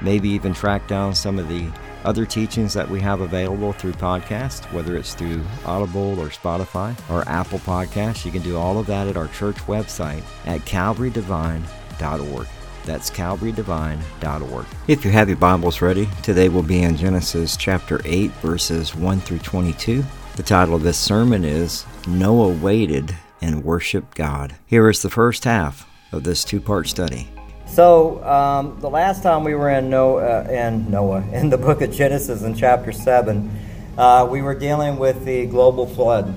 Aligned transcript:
maybe 0.00 0.28
even 0.28 0.54
track 0.54 0.86
down 0.88 1.14
some 1.14 1.38
of 1.38 1.48
the 1.48 1.68
other 2.04 2.24
teachings 2.24 2.72
that 2.74 2.88
we 2.88 3.00
have 3.00 3.20
available 3.20 3.72
through 3.72 3.92
podcast, 3.92 4.72
whether 4.72 4.96
it's 4.96 5.14
through 5.14 5.42
Audible 5.64 6.18
or 6.20 6.28
Spotify 6.28 6.96
or 7.10 7.28
Apple 7.28 7.58
Podcasts. 7.60 8.24
You 8.24 8.30
can 8.30 8.42
do 8.42 8.56
all 8.56 8.78
of 8.78 8.86
that 8.86 9.08
at 9.08 9.16
our 9.16 9.28
church 9.28 9.56
website 9.66 10.22
at 10.46 10.60
calvarydevine.org. 10.62 12.46
That's 12.84 13.10
calvarydevine.org. 13.10 14.66
If 14.86 15.04
you 15.04 15.10
have 15.10 15.28
your 15.28 15.36
Bibles 15.36 15.82
ready, 15.82 16.08
today 16.22 16.48
we'll 16.48 16.62
be 16.62 16.82
in 16.82 16.96
Genesis 16.96 17.56
chapter 17.56 18.00
8, 18.04 18.30
verses 18.40 18.94
1 18.94 19.20
through 19.20 19.40
22. 19.40 20.04
The 20.36 20.42
title 20.42 20.76
of 20.76 20.82
this 20.82 20.98
sermon 20.98 21.44
is 21.44 21.84
Noah 22.06 22.54
Waited 22.54 23.14
and 23.42 23.64
Worshiped 23.64 24.16
God. 24.16 24.54
Here 24.66 24.88
is 24.88 25.02
the 25.02 25.10
first 25.10 25.44
half 25.44 25.88
of 26.12 26.24
this 26.24 26.44
two 26.44 26.60
part 26.60 26.88
study. 26.88 27.28
So 27.68 28.24
um, 28.24 28.80
the 28.80 28.88
last 28.88 29.22
time 29.22 29.44
we 29.44 29.54
were 29.54 29.70
in 29.70 29.90
Noah, 29.90 30.42
uh, 30.42 30.50
in 30.50 30.90
Noah, 30.90 31.22
in 31.32 31.50
the 31.50 31.58
book 31.58 31.80
of 31.82 31.92
Genesis 31.92 32.42
in 32.42 32.54
chapter 32.54 32.92
seven, 32.92 33.50
uh, 33.96 34.26
we 34.28 34.42
were 34.42 34.54
dealing 34.54 34.96
with 34.96 35.24
the 35.24 35.46
global 35.46 35.86
flood. 35.86 36.34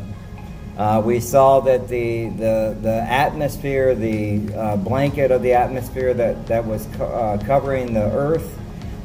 Uh, 0.77 1.01
we 1.03 1.19
saw 1.19 1.59
that 1.61 1.87
the 1.87 2.29
the, 2.29 2.77
the 2.81 3.01
atmosphere, 3.07 3.95
the 3.95 4.53
uh, 4.53 4.75
blanket 4.77 5.31
of 5.31 5.41
the 5.41 5.53
atmosphere 5.53 6.13
that 6.13 6.47
that 6.47 6.65
was 6.65 6.87
co- 6.97 7.05
uh, 7.05 7.37
covering 7.45 7.93
the 7.93 8.11
earth, 8.11 8.59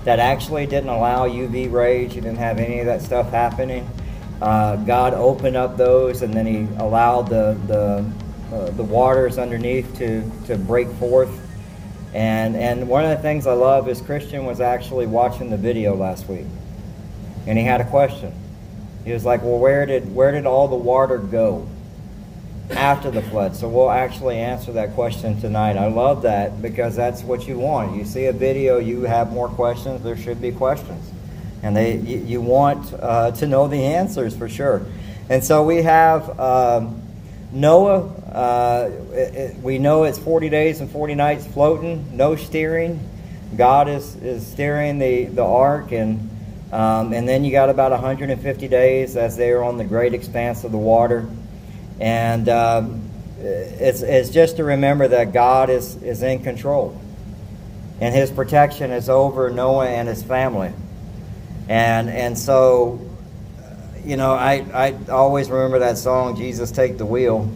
that 0.04 0.18
actually 0.18 0.66
didn't 0.66 0.90
allow 0.90 1.28
UV 1.28 1.70
rays. 1.70 2.14
You 2.14 2.20
didn't 2.20 2.38
have 2.38 2.58
any 2.58 2.80
of 2.80 2.86
that 2.86 3.02
stuff 3.02 3.30
happening. 3.30 3.88
Uh, 4.42 4.76
God 4.76 5.14
opened 5.14 5.56
up 5.56 5.76
those, 5.76 6.22
and 6.22 6.34
then 6.34 6.46
He 6.46 6.66
allowed 6.80 7.28
the 7.28 7.56
the 7.66 8.04
the 8.72 8.84
waters 8.84 9.38
underneath 9.38 9.96
to 9.98 10.30
to 10.46 10.56
break 10.56 10.88
forth 10.92 11.45
and, 12.16 12.56
and 12.56 12.88
one 12.88 13.04
of 13.04 13.10
the 13.10 13.22
things 13.22 13.46
I 13.46 13.52
love 13.52 13.90
is 13.90 14.00
Christian 14.00 14.46
was 14.46 14.58
actually 14.58 15.04
watching 15.06 15.50
the 15.50 15.58
video 15.58 15.94
last 15.94 16.26
week. 16.30 16.46
And 17.46 17.58
he 17.58 17.64
had 17.64 17.82
a 17.82 17.84
question. 17.84 18.32
He 19.04 19.12
was 19.12 19.26
like, 19.26 19.42
Well, 19.42 19.58
where 19.58 19.84
did, 19.84 20.14
where 20.14 20.32
did 20.32 20.46
all 20.46 20.66
the 20.66 20.76
water 20.76 21.18
go 21.18 21.68
after 22.70 23.10
the 23.10 23.20
flood? 23.20 23.54
So 23.54 23.68
we'll 23.68 23.90
actually 23.90 24.38
answer 24.38 24.72
that 24.72 24.94
question 24.94 25.38
tonight. 25.42 25.76
I 25.76 25.88
love 25.88 26.22
that 26.22 26.62
because 26.62 26.96
that's 26.96 27.22
what 27.22 27.46
you 27.46 27.58
want. 27.58 27.94
You 27.94 28.06
see 28.06 28.24
a 28.24 28.32
video, 28.32 28.78
you 28.78 29.02
have 29.02 29.30
more 29.30 29.50
questions, 29.50 30.02
there 30.02 30.16
should 30.16 30.40
be 30.40 30.52
questions. 30.52 31.12
And 31.62 31.76
they, 31.76 31.98
you, 31.98 32.18
you 32.20 32.40
want 32.40 32.94
uh, 32.94 33.32
to 33.32 33.46
know 33.46 33.68
the 33.68 33.84
answers 33.84 34.34
for 34.34 34.48
sure. 34.48 34.86
And 35.28 35.44
so 35.44 35.62
we 35.62 35.82
have. 35.82 36.40
Um, 36.40 37.05
Noah, 37.56 38.06
uh, 38.32 38.90
it, 39.12 39.34
it, 39.34 39.56
we 39.62 39.78
know 39.78 40.04
it's 40.04 40.18
40 40.18 40.50
days 40.50 40.80
and 40.82 40.90
40 40.90 41.14
nights 41.14 41.46
floating, 41.46 42.14
no 42.14 42.36
steering. 42.36 43.00
God 43.56 43.88
is, 43.88 44.14
is 44.16 44.46
steering 44.46 44.98
the, 44.98 45.24
the 45.24 45.42
ark, 45.42 45.90
and, 45.90 46.28
um, 46.70 47.14
and 47.14 47.26
then 47.26 47.46
you 47.46 47.52
got 47.52 47.70
about 47.70 47.92
150 47.92 48.68
days 48.68 49.16
as 49.16 49.38
they 49.38 49.52
are 49.52 49.64
on 49.64 49.78
the 49.78 49.84
great 49.84 50.12
expanse 50.12 50.64
of 50.64 50.72
the 50.72 50.78
water. 50.78 51.26
And 51.98 52.46
um, 52.50 53.10
it's, 53.38 54.02
it's 54.02 54.28
just 54.28 54.58
to 54.58 54.64
remember 54.64 55.08
that 55.08 55.32
God 55.32 55.70
is, 55.70 56.02
is 56.02 56.22
in 56.22 56.42
control, 56.42 57.00
and 58.02 58.14
His 58.14 58.30
protection 58.30 58.90
is 58.90 59.08
over 59.08 59.48
Noah 59.48 59.88
and 59.88 60.08
his 60.08 60.22
family. 60.22 60.74
And, 61.70 62.10
and 62.10 62.36
so 62.36 63.00
you 64.06 64.16
know, 64.16 64.34
I, 64.34 64.64
I 64.72 65.10
always 65.10 65.50
remember 65.50 65.80
that 65.80 65.98
song, 65.98 66.36
Jesus 66.36 66.70
Take 66.70 66.96
the 66.96 67.04
Wheel. 67.04 67.52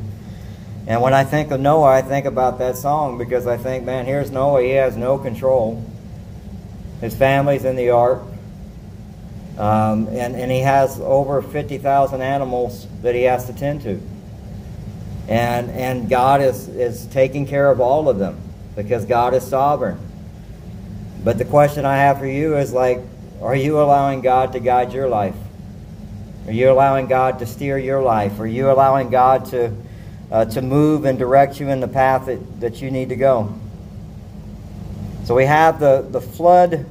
And 0.88 1.00
when 1.00 1.15
I 1.15 1.22
think 1.22 1.53
of 1.53 1.61
Noah, 1.61 1.87
I 1.87 2.03
think 2.03 2.27
about 2.27 2.59
that 2.59 2.77
song 2.77 3.19
because 3.19 3.47
I 3.47 3.56
think, 3.56 3.84
man, 3.84 4.05
here's 4.05 4.33
Noah. 4.33 4.61
He 4.62 4.71
has 4.71 4.97
no 4.97 5.16
control. 5.16 5.84
His 7.00 7.15
family's 7.15 7.65
in 7.65 7.77
the 7.77 7.91
ark. 7.91 8.22
Um, 9.59 10.09
and, 10.09 10.34
and 10.34 10.50
he 10.50 10.59
has 10.61 10.99
over 11.00 11.41
50,000 11.41 12.21
animals 12.21 12.88
that 13.03 13.15
he 13.15 13.22
has 13.22 13.47
to 13.47 13.53
tend 13.53 13.82
to. 13.82 14.00
And, 15.28 15.71
and 15.71 16.11
God 16.11 16.43
is, 16.43 16.67
is 16.67 17.06
taking 17.06 17.47
care 17.47 17.71
of 17.71 17.81
all 17.81 18.09
of 18.09 18.19
them 18.19 18.41
because 18.75 19.05
God 19.05 19.34
is 19.34 19.47
sovereign. 19.47 19.99
But 21.22 21.38
the 21.38 21.44
question 21.44 21.84
I 21.84 21.99
have 21.99 22.19
for 22.19 22.27
you 22.27 22.56
is 22.56 22.72
like, 22.72 22.99
are 23.41 23.55
you 23.55 23.81
allowing 23.81 24.21
God 24.21 24.53
to 24.55 24.61
guide 24.61 24.93
your 24.93 25.09
life? 25.09 25.37
Are 26.46 26.52
you 26.52 26.70
allowing 26.70 27.06
God 27.06 27.38
to 27.40 27.46
steer 27.46 27.78
your 27.78 28.02
life? 28.02 28.40
Are 28.40 28.46
you 28.46 28.70
allowing 28.70 29.10
God 29.10 29.46
to, 29.46 29.72
uh, 30.30 30.44
to 30.46 30.62
move 30.62 31.04
and 31.04 31.18
direct 31.18 31.60
you 31.60 31.68
in 31.68 31.80
the 31.80 31.88
path 31.88 32.26
that, 32.26 32.60
that 32.60 32.80
you 32.80 32.90
need 32.90 33.10
to 33.10 33.16
go? 33.16 33.54
So 35.24 35.34
we 35.34 35.44
have 35.44 35.78
the, 35.78 36.06
the 36.08 36.20
flood 36.20 36.86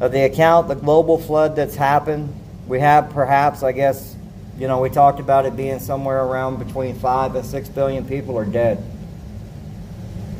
of 0.00 0.10
the 0.10 0.24
account, 0.24 0.68
the 0.68 0.74
global 0.74 1.18
flood 1.18 1.54
that's 1.54 1.76
happened. 1.76 2.34
We 2.66 2.80
have 2.80 3.10
perhaps, 3.10 3.62
I 3.62 3.72
guess, 3.72 4.16
you 4.58 4.66
know, 4.66 4.80
we 4.80 4.90
talked 4.90 5.20
about 5.20 5.46
it 5.46 5.54
being 5.54 5.78
somewhere 5.78 6.24
around 6.24 6.58
between 6.58 6.98
five 6.98 7.34
and 7.34 7.44
six 7.44 7.68
billion 7.68 8.06
people 8.06 8.38
are 8.38 8.46
dead. 8.46 8.78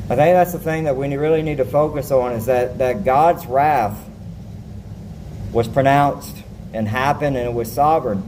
I 0.04 0.16
think 0.16 0.34
that's 0.34 0.53
the 0.53 0.59
thing 0.59 0.84
that 0.84 0.97
we 0.97 1.15
really 1.16 1.43
need 1.43 1.59
to 1.59 1.65
focus 1.65 2.10
on 2.10 2.33
is 2.33 2.47
that, 2.47 2.78
that 2.78 3.04
God's 3.04 3.44
wrath 3.47 4.09
was 5.53 5.69
pronounced 5.69 6.37
and 6.72 6.88
happened 6.88 7.37
and 7.37 7.47
it 7.47 7.53
was 7.54 7.71
sovereign. 7.71 8.22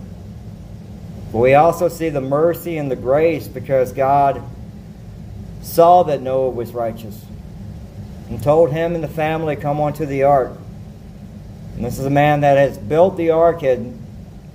But 1.33 1.39
we 1.39 1.55
also 1.55 1.89
see 1.89 2.09
the 2.09 2.21
mercy 2.21 2.79
and 2.79 2.91
the 2.91 2.97
grace 2.97 3.49
because 3.49 3.93
God 3.93 4.43
saw 5.63 6.03
that 6.05 6.23
Noah 6.23 6.51
was 6.51 6.73
righteous 6.73 7.25
and 8.29 8.43
told 8.43 8.73
him 8.73 8.95
and 8.95 9.05
the 9.05 9.09
family 9.09 9.57
come 9.57 9.81
onto 9.81 10.07
the 10.07 10.23
ark. 10.23 10.53
And 11.77 11.85
this 11.85 11.99
is 11.99 12.07
a 12.07 12.11
man 12.11 12.41
that 12.41 12.57
has 12.57 12.79
built 12.79 13.17
the 13.17 13.31
ark 13.31 13.63
and, 13.63 14.03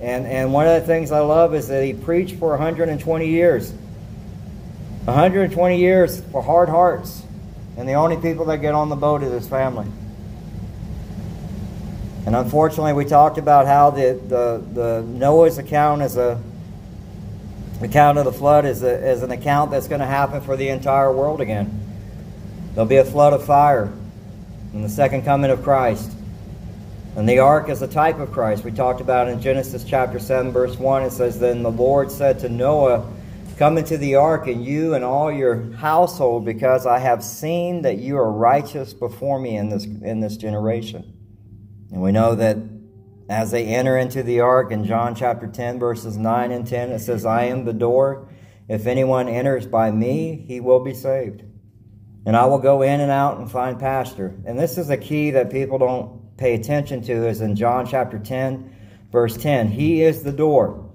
and, 0.01 0.25
and 0.25 0.51
one 0.51 0.67
of 0.67 0.81
the 0.81 0.87
things 0.87 1.11
I 1.11 1.19
love 1.19 1.53
is 1.53 1.67
that 1.67 1.83
he 1.83 1.93
preached 1.93 2.35
for 2.37 2.49
120 2.49 3.27
years. 3.27 3.71
120 5.05 5.77
years 5.77 6.21
for 6.31 6.41
hard 6.41 6.69
hearts. 6.69 7.23
And 7.77 7.87
the 7.87 7.93
only 7.93 8.17
people 8.17 8.45
that 8.45 8.57
get 8.57 8.73
on 8.73 8.89
the 8.89 8.95
boat 8.95 9.23
is 9.23 9.31
his 9.31 9.47
family. 9.47 9.87
And 12.33 12.41
unfortunately, 12.41 12.93
we 12.93 13.05
talked 13.05 13.37
about 13.37 13.67
how 13.67 13.91
the, 13.91 14.19
the, 14.27 14.65
the 14.73 15.03
Noah's 15.03 15.59
account 15.59 16.01
is 16.01 16.17
a 16.17 16.41
account 17.79 18.17
of 18.17 18.25
the 18.25 18.31
flood 18.31 18.65
is, 18.65 18.81
a, 18.81 19.07
is 19.07 19.21
an 19.21 19.29
account 19.29 19.69
that's 19.69 19.87
going 19.87 20.01
to 20.01 20.07
happen 20.07 20.41
for 20.41 20.57
the 20.57 20.69
entire 20.69 21.13
world 21.13 21.41
again. 21.41 21.79
There'll 22.73 22.89
be 22.89 22.95
a 22.95 23.05
flood 23.05 23.33
of 23.33 23.45
fire 23.45 23.93
in 24.73 24.81
the 24.81 24.89
second 24.89 25.25
coming 25.25 25.51
of 25.51 25.61
Christ. 25.61 26.11
And 27.15 27.29
the 27.29 27.37
ark 27.37 27.69
is 27.69 27.83
a 27.83 27.87
type 27.87 28.17
of 28.17 28.31
Christ. 28.31 28.63
We 28.63 28.71
talked 28.71 28.99
about 28.99 29.27
in 29.27 29.39
Genesis 29.39 29.83
chapter 29.83 30.17
7, 30.17 30.51
verse 30.51 30.75
1. 30.75 31.03
It 31.03 31.11
says, 31.11 31.39
Then 31.39 31.61
the 31.61 31.69
Lord 31.69 32.09
said 32.09 32.39
to 32.39 32.49
Noah, 32.49 33.07
Come 33.57 33.77
into 33.77 33.95
the 33.95 34.15
ark, 34.15 34.47
and 34.47 34.65
you 34.65 34.95
and 34.95 35.03
all 35.05 35.31
your 35.31 35.71
household, 35.73 36.45
because 36.45 36.87
I 36.87 36.97
have 36.97 37.23
seen 37.23 37.83
that 37.83 37.99
you 37.99 38.17
are 38.17 38.31
righteous 38.31 38.91
before 38.91 39.37
me 39.37 39.55
in 39.55 39.69
this, 39.69 39.85
in 39.85 40.19
this 40.19 40.35
generation. 40.35 41.13
And 41.93 42.01
we 42.01 42.11
know 42.11 42.33
that 42.33 42.57
as 43.29 43.51
they 43.51 43.67
enter 43.67 43.95
into 43.97 44.23
the 44.23 44.39
ark 44.39 44.71
in 44.71 44.83
John 44.83 45.13
chapter 45.13 45.45
10, 45.45 45.77
verses 45.77 46.17
9 46.17 46.51
and 46.51 46.67
10, 46.67 46.91
it 46.91 46.99
says, 46.99 47.23
I 47.23 47.45
am 47.45 47.65
the 47.65 47.73
door. 47.73 48.27
If 48.67 48.87
anyone 48.87 49.29
enters 49.29 49.67
by 49.67 49.91
me, 49.91 50.43
he 50.47 50.59
will 50.59 50.79
be 50.79 50.95
saved. 50.95 51.43
And 52.25 52.35
I 52.35 52.45
will 52.45 52.57
go 52.57 52.81
in 52.81 52.99
and 52.99 53.11
out 53.11 53.37
and 53.37 53.49
find 53.49 53.79
pasture. 53.79 54.35
And 54.43 54.57
this 54.57 54.79
is 54.79 54.89
a 54.89 54.97
key 54.97 55.31
that 55.31 55.51
people 55.51 55.77
don't 55.77 56.35
pay 56.35 56.55
attention 56.55 57.03
to, 57.03 57.27
is 57.27 57.41
in 57.41 57.55
John 57.55 57.85
chapter 57.85 58.17
10, 58.17 58.75
verse 59.11 59.37
10. 59.37 59.67
He 59.67 60.01
is 60.01 60.23
the 60.23 60.31
door. 60.31 60.89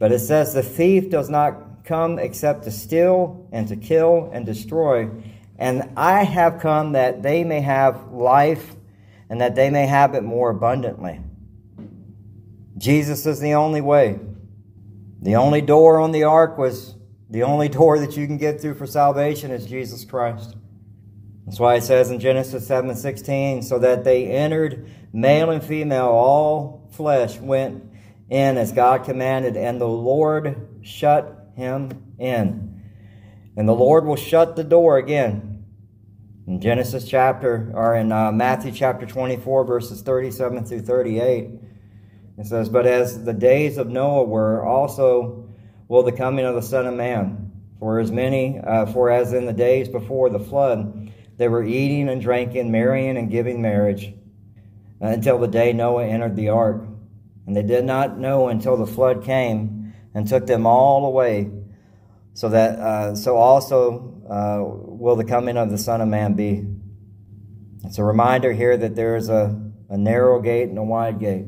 But 0.00 0.10
it 0.10 0.18
says, 0.18 0.52
The 0.52 0.64
thief 0.64 1.10
does 1.10 1.30
not 1.30 1.84
come 1.84 2.18
except 2.18 2.64
to 2.64 2.72
steal 2.72 3.48
and 3.52 3.68
to 3.68 3.76
kill 3.76 4.30
and 4.32 4.44
destroy. 4.44 5.10
And 5.58 5.92
I 5.96 6.24
have 6.24 6.58
come 6.58 6.92
that 6.92 7.22
they 7.22 7.44
may 7.44 7.60
have 7.60 8.10
life 8.10 8.74
and 9.30 9.40
that 9.40 9.54
they 9.54 9.70
may 9.70 9.86
have 9.86 10.14
it 10.14 10.22
more 10.22 10.50
abundantly. 10.50 11.20
Jesus 12.76 13.26
is 13.26 13.40
the 13.40 13.54
only 13.54 13.80
way. 13.80 14.18
The 15.20 15.36
only 15.36 15.60
door 15.60 15.98
on 15.98 16.12
the 16.12 16.24
ark 16.24 16.56
was 16.58 16.94
the 17.28 17.42
only 17.42 17.68
door 17.68 17.98
that 17.98 18.16
you 18.16 18.26
can 18.26 18.38
get 18.38 18.60
through 18.60 18.74
for 18.74 18.86
salvation 18.86 19.50
is 19.50 19.66
Jesus 19.66 20.04
Christ. 20.04 20.56
That's 21.44 21.58
why 21.58 21.76
it 21.76 21.82
says 21.82 22.10
in 22.10 22.20
Genesis 22.20 22.66
7:16, 22.66 23.62
so 23.62 23.78
that 23.78 24.04
they 24.04 24.26
entered 24.26 24.88
male 25.12 25.50
and 25.50 25.62
female, 25.62 26.06
all 26.06 26.88
flesh 26.90 27.40
went 27.40 27.84
in 28.30 28.56
as 28.58 28.72
God 28.72 29.04
commanded, 29.04 29.56
and 29.56 29.80
the 29.80 29.88
Lord 29.88 30.68
shut 30.82 31.50
him 31.56 32.14
in. 32.18 32.82
And 33.56 33.68
the 33.68 33.74
Lord 33.74 34.04
will 34.04 34.16
shut 34.16 34.56
the 34.56 34.64
door 34.64 34.98
again. 34.98 35.47
In 36.48 36.62
Genesis 36.62 37.06
chapter, 37.06 37.70
or 37.74 37.94
in 37.94 38.10
uh, 38.10 38.32
Matthew 38.32 38.72
chapter 38.72 39.04
24, 39.04 39.66
verses 39.66 40.00
37 40.00 40.64
through 40.64 40.80
38, 40.80 41.50
it 42.38 42.46
says, 42.46 42.70
But 42.70 42.86
as 42.86 43.22
the 43.22 43.34
days 43.34 43.76
of 43.76 43.88
Noah 43.88 44.24
were, 44.24 44.64
also 44.64 45.46
will 45.88 46.02
the 46.02 46.10
coming 46.10 46.46
of 46.46 46.54
the 46.54 46.62
Son 46.62 46.86
of 46.86 46.94
Man. 46.94 47.52
For 47.78 47.98
as 47.98 48.10
many, 48.10 48.60
uh, 48.60 48.86
for 48.86 49.10
as 49.10 49.34
in 49.34 49.44
the 49.44 49.52
days 49.52 49.90
before 49.90 50.30
the 50.30 50.38
flood, 50.38 51.12
they 51.36 51.48
were 51.48 51.62
eating 51.62 52.08
and 52.08 52.18
drinking, 52.18 52.72
marrying 52.72 53.18
and 53.18 53.30
giving 53.30 53.60
marriage, 53.60 54.14
uh, 55.02 55.08
until 55.08 55.38
the 55.38 55.48
day 55.48 55.74
Noah 55.74 56.06
entered 56.06 56.34
the 56.34 56.48
ark. 56.48 56.82
And 57.46 57.54
they 57.54 57.62
did 57.62 57.84
not 57.84 58.18
know 58.18 58.48
until 58.48 58.78
the 58.78 58.86
flood 58.86 59.22
came 59.22 59.92
and 60.14 60.26
took 60.26 60.46
them 60.46 60.66
all 60.66 61.04
away. 61.04 61.50
So 62.32 62.48
that 62.48 62.78
uh, 62.78 63.14
so 63.16 63.36
also 63.36 64.17
uh, 64.28 64.60
will 64.62 65.16
the 65.16 65.24
coming 65.24 65.56
of 65.56 65.70
the 65.70 65.78
Son 65.78 66.00
of 66.00 66.08
Man 66.08 66.34
be. 66.34 66.66
It's 67.84 67.98
a 67.98 68.04
reminder 68.04 68.52
here 68.52 68.76
that 68.76 68.94
there 68.94 69.16
is 69.16 69.28
a, 69.28 69.70
a 69.88 69.96
narrow 69.96 70.40
gate 70.40 70.68
and 70.68 70.78
a 70.78 70.82
wide 70.82 71.18
gate. 71.18 71.46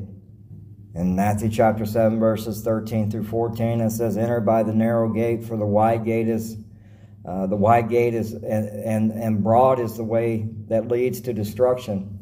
In 0.93 1.15
Matthew 1.15 1.49
chapter 1.49 1.85
7, 1.85 2.19
verses 2.19 2.63
13 2.63 3.11
through 3.11 3.25
14, 3.25 3.81
it 3.81 3.91
says, 3.91 4.17
Enter 4.17 4.41
by 4.41 4.63
the 4.63 4.73
narrow 4.73 5.09
gate, 5.09 5.43
for 5.43 5.55
the 5.55 5.65
wide 5.65 6.03
gate 6.03 6.27
is 6.27 6.57
uh, 7.23 7.45
the 7.45 7.55
wide 7.55 7.87
gate 7.89 8.15
is 8.15 8.33
and, 8.33 8.43
and, 8.43 9.11
and 9.11 9.43
broad 9.43 9.79
is 9.79 9.95
the 9.95 10.03
way 10.03 10.49
that 10.69 10.87
leads 10.87 11.21
to 11.21 11.33
destruction. 11.33 12.19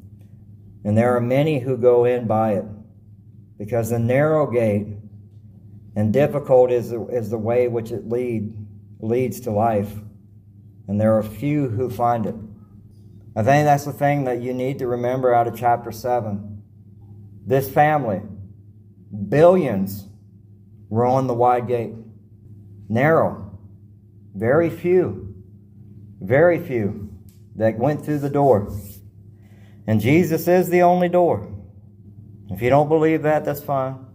And 0.83 0.97
there 0.97 1.15
are 1.15 1.21
many 1.21 1.59
who 1.59 1.77
go 1.77 2.05
in 2.05 2.27
by 2.27 2.53
it. 2.53 2.65
Because 3.57 3.89
the 3.89 3.99
narrow 3.99 4.49
gate 4.49 4.87
and 5.95 6.13
difficult 6.13 6.71
is 6.71 6.89
the, 6.89 7.05
is 7.07 7.29
the 7.29 7.37
way 7.37 7.67
which 7.67 7.91
it 7.91 8.07
lead, 8.07 8.53
leads 8.99 9.41
to 9.41 9.51
life. 9.51 9.93
And 10.89 10.99
there 10.99 11.15
are 11.15 11.21
few 11.21 11.69
who 11.69 11.87
find 11.87 12.25
it. 12.25 12.33
I 13.35 13.43
think 13.43 13.65
that's 13.65 13.85
the 13.85 13.93
thing 13.93 14.23
that 14.23 14.41
you 14.41 14.55
need 14.55 14.79
to 14.79 14.87
remember 14.87 15.31
out 15.31 15.47
of 15.47 15.55
chapter 15.55 15.91
7. 15.91 16.63
This 17.45 17.69
family, 17.69 18.21
Billions 19.29 20.07
were 20.89 21.05
on 21.05 21.27
the 21.27 21.35
wide 21.35 21.67
gate. 21.67 21.93
Narrow. 22.89 23.59
Very 24.33 24.71
few. 24.71 25.35
Very 26.19 26.59
few 26.59 27.13
that 27.55 27.77
went 27.77 28.03
through 28.03 28.19
the 28.19 28.29
door. 28.31 28.75
And 29.85 30.01
Jesus 30.01 30.47
is 30.47 30.69
the 30.69 30.81
only 30.81 31.07
door. 31.07 31.53
If 32.49 32.63
you 32.63 32.71
don't 32.71 32.89
believe 32.89 33.21
that, 33.21 33.45
that's 33.45 33.61
fine. 33.61 34.07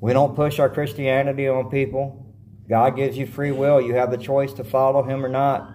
We 0.00 0.12
don't 0.12 0.36
push 0.36 0.60
our 0.60 0.70
Christianity 0.70 1.48
on 1.48 1.70
people. 1.70 2.32
God 2.68 2.94
gives 2.94 3.18
you 3.18 3.26
free 3.26 3.50
will. 3.50 3.80
You 3.80 3.94
have 3.94 4.12
the 4.12 4.16
choice 4.16 4.52
to 4.52 4.62
follow 4.62 5.02
Him 5.02 5.24
or 5.24 5.28
not. 5.28 5.74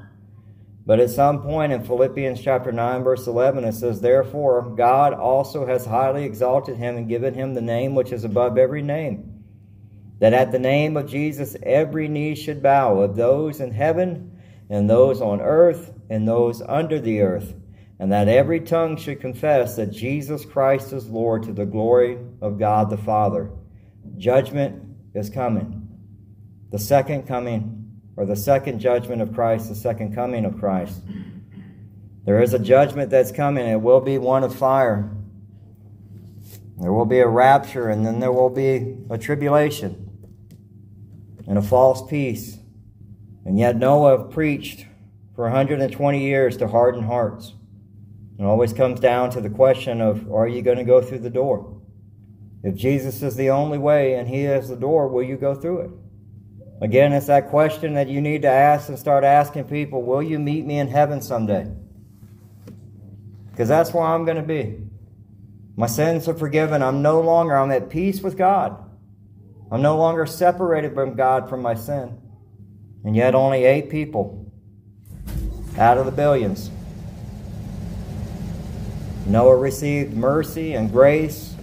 But 0.85 0.99
at 0.99 1.09
some 1.09 1.41
point 1.41 1.71
in 1.71 1.83
Philippians 1.83 2.41
chapter 2.41 2.71
9, 2.71 3.03
verse 3.03 3.25
11, 3.25 3.63
it 3.63 3.73
says, 3.73 4.01
Therefore, 4.01 4.61
God 4.61 5.13
also 5.13 5.65
has 5.65 5.85
highly 5.85 6.25
exalted 6.25 6.75
him 6.75 6.97
and 6.97 7.07
given 7.07 7.33
him 7.33 7.53
the 7.53 7.61
name 7.61 7.95
which 7.95 8.11
is 8.11 8.25
above 8.25 8.57
every 8.57 8.81
name, 8.81 9.45
that 10.19 10.33
at 10.33 10.51
the 10.51 10.59
name 10.59 10.97
of 10.97 11.09
Jesus 11.09 11.55
every 11.63 12.09
knee 12.09 12.35
should 12.35 12.61
bow, 12.61 12.99
of 12.99 13.15
those 13.15 13.61
in 13.61 13.71
heaven, 13.71 14.37
and 14.69 14.89
those 14.89 15.21
on 15.21 15.39
earth, 15.39 15.93
and 16.09 16.27
those 16.27 16.61
under 16.61 16.99
the 16.99 17.21
earth, 17.21 17.53
and 17.99 18.11
that 18.11 18.27
every 18.27 18.59
tongue 18.59 18.97
should 18.97 19.21
confess 19.21 19.77
that 19.77 19.91
Jesus 19.91 20.43
Christ 20.43 20.91
is 20.91 21.07
Lord 21.07 21.43
to 21.43 21.53
the 21.53 21.65
glory 21.65 22.17
of 22.41 22.59
God 22.59 22.89
the 22.89 22.97
Father. 22.97 23.51
Judgment 24.17 24.83
is 25.13 25.29
coming. 25.29 25.87
The 26.71 26.79
second 26.79 27.25
coming 27.25 27.82
or 28.15 28.25
the 28.25 28.35
second 28.35 28.79
judgment 28.79 29.21
of 29.21 29.33
Christ, 29.33 29.69
the 29.69 29.75
second 29.75 30.13
coming 30.13 30.45
of 30.45 30.59
Christ. 30.59 31.01
There 32.25 32.41
is 32.41 32.53
a 32.53 32.59
judgment 32.59 33.09
that's 33.09 33.31
coming. 33.31 33.67
It 33.67 33.81
will 33.81 33.99
be 33.99 34.17
one 34.17 34.43
of 34.43 34.55
fire. 34.55 35.11
There 36.79 36.93
will 36.93 37.05
be 37.05 37.19
a 37.19 37.27
rapture, 37.27 37.89
and 37.89 38.05
then 38.05 38.19
there 38.19 38.31
will 38.31 38.49
be 38.49 38.97
a 39.09 39.17
tribulation 39.17 40.09
and 41.47 41.57
a 41.57 41.61
false 41.61 42.07
peace. 42.09 42.57
And 43.45 43.59
yet 43.59 43.75
Noah 43.75 44.25
preached 44.25 44.85
for 45.35 45.43
120 45.45 46.21
years 46.21 46.57
to 46.57 46.67
harden 46.67 47.03
hearts. 47.03 47.53
It 48.39 48.43
always 48.43 48.73
comes 48.73 48.99
down 48.99 49.29
to 49.31 49.41
the 49.41 49.49
question 49.49 50.01
of 50.01 50.31
are 50.31 50.47
you 50.47 50.61
going 50.61 50.77
to 50.77 50.83
go 50.83 51.01
through 51.01 51.19
the 51.19 51.29
door? 51.29 51.81
If 52.63 52.75
Jesus 52.75 53.21
is 53.21 53.35
the 53.35 53.49
only 53.49 53.77
way 53.77 54.15
and 54.15 54.27
he 54.27 54.45
is 54.45 54.69
the 54.69 54.75
door, 54.75 55.07
will 55.09 55.23
you 55.23 55.35
go 55.35 55.53
through 55.53 55.81
it? 55.81 55.91
Again, 56.83 57.13
it's 57.13 57.27
that 57.27 57.47
question 57.47 57.93
that 57.93 58.09
you 58.09 58.19
need 58.19 58.41
to 58.41 58.49
ask 58.49 58.89
and 58.89 58.99
start 58.99 59.23
asking 59.23 59.63
people 59.63 60.03
Will 60.03 60.21
you 60.21 60.37
meet 60.37 60.65
me 60.65 60.79
in 60.79 60.89
heaven 60.89 61.21
someday? 61.21 61.71
Because 63.49 63.69
that's 63.69 63.93
where 63.93 64.03
I'm 64.03 64.25
going 64.25 64.35
to 64.35 64.43
be. 64.43 64.79
My 65.77 65.87
sins 65.87 66.27
are 66.27 66.33
forgiven. 66.33 66.83
I'm 66.83 67.01
no 67.01 67.21
longer, 67.21 67.55
I'm 67.55 67.71
at 67.71 67.89
peace 67.89 68.19
with 68.19 68.37
God. 68.37 68.77
I'm 69.71 69.81
no 69.81 69.97
longer 69.97 70.25
separated 70.25 70.93
from 70.93 71.15
God 71.15 71.47
from 71.47 71.61
my 71.61 71.73
sin. 71.73 72.19
And 73.05 73.15
yet, 73.15 73.33
only 73.33 73.63
eight 73.63 73.89
people 73.89 74.51
out 75.77 75.97
of 75.97 76.05
the 76.05 76.11
billions. 76.11 76.69
Noah 79.25 79.55
received 79.55 80.13
mercy 80.13 80.73
and 80.73 80.91
grace 80.91 81.55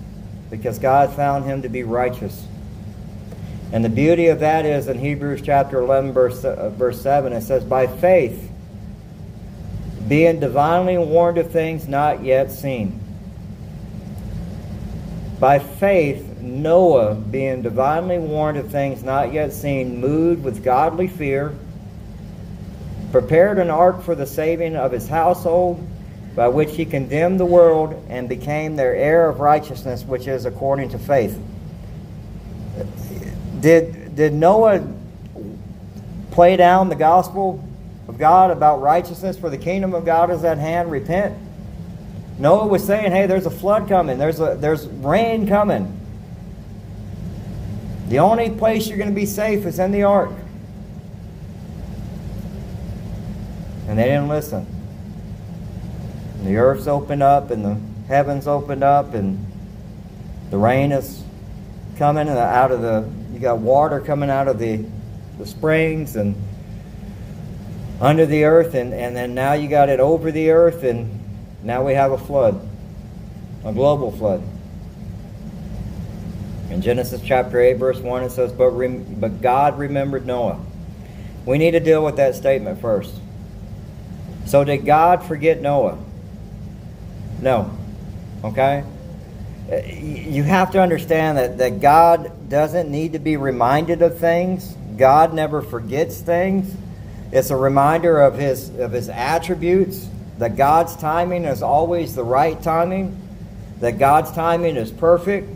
because 0.49 0.79
God 0.79 1.13
found 1.13 1.45
him 1.45 1.61
to 1.61 1.69
be 1.69 1.83
righteous. 1.83 2.47
And 3.73 3.85
the 3.85 3.89
beauty 3.89 4.27
of 4.27 4.41
that 4.41 4.67
is 4.67 4.89
in 4.89 4.99
Hebrews 4.99 5.43
chapter 5.43 5.81
11, 5.81 6.13
verse, 6.13 6.45
uh, 6.45 6.71
verse 6.71 7.01
7, 7.01 7.33
it 7.33 7.43
says, 7.43 7.63
By 7.63 7.87
faith, 7.87 8.51
being 10.09 10.41
divinely 10.41 10.99
warned 10.99 11.39
of 11.39 11.53
things 11.53 11.87
not 11.87 12.25
yet 12.25 12.51
seen. 12.51 12.99
By 15.39 15.61
faith, 15.61 16.41
Noah, 16.41 17.15
being 17.15 17.63
divinely 17.63 18.19
warned 18.19 18.59
of 18.59 18.71
things 18.71 19.05
not 19.05 19.33
yet 19.33 19.53
seen, 19.53 20.01
moved 20.01 20.43
with 20.43 20.65
godly 20.65 21.07
fear, 21.07 21.55
prepared 23.13 23.59
an 23.59 23.71
ark 23.71 24.03
for 24.03 24.17
the 24.17 24.27
saving 24.27 24.75
of 24.75 24.91
his 24.91 25.09
household, 25.09 25.87
by 26.35 26.49
which 26.49 26.75
he 26.75 26.85
condemned 26.85 27.39
the 27.39 27.47
world 27.47 28.05
and 28.09 28.29
became 28.29 28.75
their 28.75 28.95
heir 28.95 29.29
of 29.29 29.39
righteousness, 29.41 30.03
which 30.03 30.27
is 30.27 30.45
according 30.45 30.89
to 30.89 30.99
faith. 30.99 31.39
Did, 33.61 34.17
did 34.17 34.33
Noah 34.33 34.87
play 36.31 36.57
down 36.57 36.89
the 36.89 36.97
gospel 36.97 37.63
of 38.09 38.19
God 38.19 38.51
about 38.51 38.81
righteousness 38.81 39.39
for 39.39 39.51
the 39.51 39.59
kingdom 39.59 39.95
of 39.95 40.05
God 40.05 40.31
is 40.31 40.45
at 40.45 40.59
hand? 40.59 40.91
Repent. 40.91 41.37
Noah 42.39 42.67
was 42.67 42.85
saying, 42.85 43.13
hey, 43.13 43.27
there's 43.27 43.45
a 43.45 43.51
flood 43.51 43.87
coming, 43.87 44.17
there's, 44.17 44.41
a, 44.41 44.57
there's 44.59 44.87
rain 44.87 45.47
coming. 45.47 45.99
The 48.09 48.19
only 48.19 48.51
place 48.51 48.89
you're 48.89 48.97
going 48.97 49.11
to 49.11 49.15
be 49.15 49.27
safe 49.27 49.67
is 49.67 49.79
in 49.79 49.93
the 49.93 50.05
ark. 50.05 50.33
And 53.87 53.99
they 53.99 54.05
didn't 54.05 54.29
listen. 54.29 54.67
And 56.39 56.47
the 56.47 56.57
earth's 56.57 56.87
opened 56.87 57.23
up 57.23 57.51
and 57.51 57.65
the 57.65 57.79
heavens 58.09 58.47
opened 58.47 58.83
up 58.83 59.13
and 59.15 59.47
the 60.51 60.57
rain 60.57 60.93
is 60.93 61.23
coming 61.99 62.29
out 62.29 62.73
of 62.73 62.81
the 62.81 63.20
you 63.33 63.39
got 63.39 63.59
water 63.59 64.01
coming 64.01 64.31
out 64.31 64.49
of 64.49 64.59
the, 64.59 64.85
the 65.39 65.47
springs 65.47 66.17
and 66.17 66.35
under 68.01 68.25
the 68.27 68.45
earth, 68.45 68.75
and, 68.75 68.95
and 68.95 69.15
then 69.15 69.35
now 69.35 69.53
you 69.53 69.69
got 69.69 69.89
it 69.89 70.01
over 70.01 70.33
the 70.33 70.51
earth, 70.51 70.85
and 70.85 71.21
now 71.63 71.85
we 71.85 71.93
have 71.93 72.13
a 72.13 72.19
flood, 72.19 72.67
a 73.65 73.73
global 73.73 74.11
flood. 74.11 74.43
In 76.71 76.81
Genesis 76.81 77.21
chapter 77.23 77.61
8, 77.61 77.75
verse 77.75 77.99
1, 77.99 78.23
it 78.23 78.31
says, 78.31 78.53
But, 78.53 78.71
rem- 78.71 79.17
but 79.19 79.43
God 79.43 79.79
remembered 79.79 80.25
Noah. 80.25 80.61
We 81.45 81.59
need 81.59 81.73
to 81.73 81.81
deal 81.81 82.05
with 82.05 82.17
that 82.17 82.35
statement 82.35 82.81
first. 82.81 83.15
So, 84.47 84.65
did 84.65 84.87
God 84.87 85.23
forget 85.25 85.61
Noah? 85.61 85.99
No. 87.41 87.77
Okay? 88.45 88.85
Uh, 89.71 89.77
you 89.87 90.43
have 90.43 90.71
to 90.73 90.81
understand 90.81 91.39
that, 91.39 91.59
that 91.59 91.81
God 91.81 92.49
doesn't 92.49 92.91
need 92.91 93.15
to 93.15 93.19
be 93.19 93.37
reminded 93.37 94.03
of 94.03 94.19
things. 94.19 94.77
God 94.97 95.35
never 95.35 95.63
forgets 95.63 96.21
things. 96.21 96.75
It's 97.33 97.51
a 97.51 97.57
reminder 97.57 98.21
of 98.21 98.37
his, 98.37 98.71
of 98.79 98.93
his 98.93 99.09
attributes, 99.09 100.09
that 100.39 100.57
God's 100.57 100.97
timing 100.97 101.45
is 101.45 101.63
always 101.63 102.15
the 102.15 102.25
right 102.25 102.61
timing, 102.63 103.21
that 103.81 103.99
God's 103.99 104.33
timing 104.33 104.77
is 104.77 104.91
perfect. 104.91 105.49